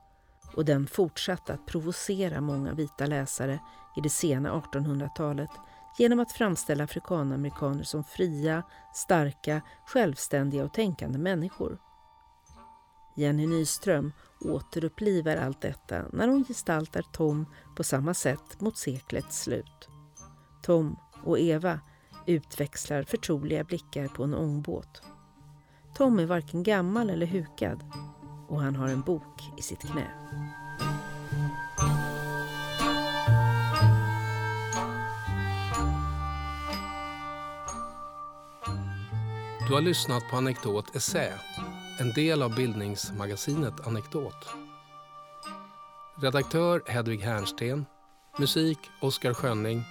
och 0.57 0.65
den 0.65 0.87
fortsatte 0.87 1.53
att 1.53 1.67
provocera 1.67 2.41
många 2.41 2.73
vita 2.73 3.07
läsare 3.07 3.61
i 3.97 4.01
det 4.01 4.11
sena 4.11 4.53
1800-talet 4.53 5.51
genom 5.99 6.21
att 6.21 6.33
framställa 6.33 6.85
afrikanamerikaner 6.85 7.83
som 7.83 8.05
fria, 8.05 8.63
starka, 8.95 9.63
självständiga 9.87 10.65
och 10.65 10.73
tänkande 10.73 11.19
människor. 11.19 11.79
Jenny 13.17 13.47
Nyström 13.47 14.13
återupplivar 14.41 15.37
allt 15.37 15.61
detta 15.61 16.05
när 16.13 16.29
hon 16.29 16.45
gestaltar 16.45 17.03
Tom 17.13 17.47
på 17.77 17.85
samma 17.85 18.15
sätt 18.15 18.61
mot 18.61 18.79
seklets 18.79 19.43
slut. 19.43 19.89
Tom 20.63 20.97
och 21.23 21.39
Eva 21.39 21.81
utväxlar 22.27 23.03
förtroliga 23.03 23.65
blickar 23.65 24.09
på 24.09 24.25
en 24.25 24.35
ångbåt. 24.35 25.03
Tom 25.95 26.19
är 26.19 26.27
varken 26.27 26.63
gammal 26.63 27.11
eller 27.11 27.27
hukad 27.27 27.85
och 28.55 28.63
han 28.63 28.77
har 28.77 28.89
en 28.89 29.01
bok 29.01 29.53
i 29.57 29.63
sitt 29.63 29.81
knä. 29.81 30.11
Du 39.69 39.75
har 39.75 39.81
lyssnat 39.81 40.23
på 40.31 40.37
Anekdot 40.37 40.97
Essä, 40.97 41.41
en 42.01 42.13
del 42.13 42.43
av 42.43 42.55
bildningsmagasinet 42.55 43.87
Anekdot. 43.87 44.49
Redaktör 46.17 46.83
Hedvig 46.87 47.21
Hernsten, 47.21 47.87
musik 48.39 48.79
Oskar 49.01 49.35
Schönning, 49.35 49.83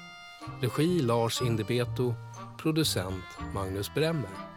regi 0.62 1.02
Lars 1.02 1.41
Indebeto, 1.41 2.13
producent 2.58 3.23
Magnus 3.54 3.93
Bremmer. 3.93 4.52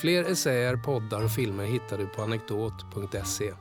Fler 0.00 0.24
essäer, 0.24 0.76
poddar 0.76 1.24
och 1.24 1.30
filmer 1.30 1.64
hittar 1.64 1.98
du 1.98 2.06
på 2.06 2.22
anekdot.se. 2.22 3.52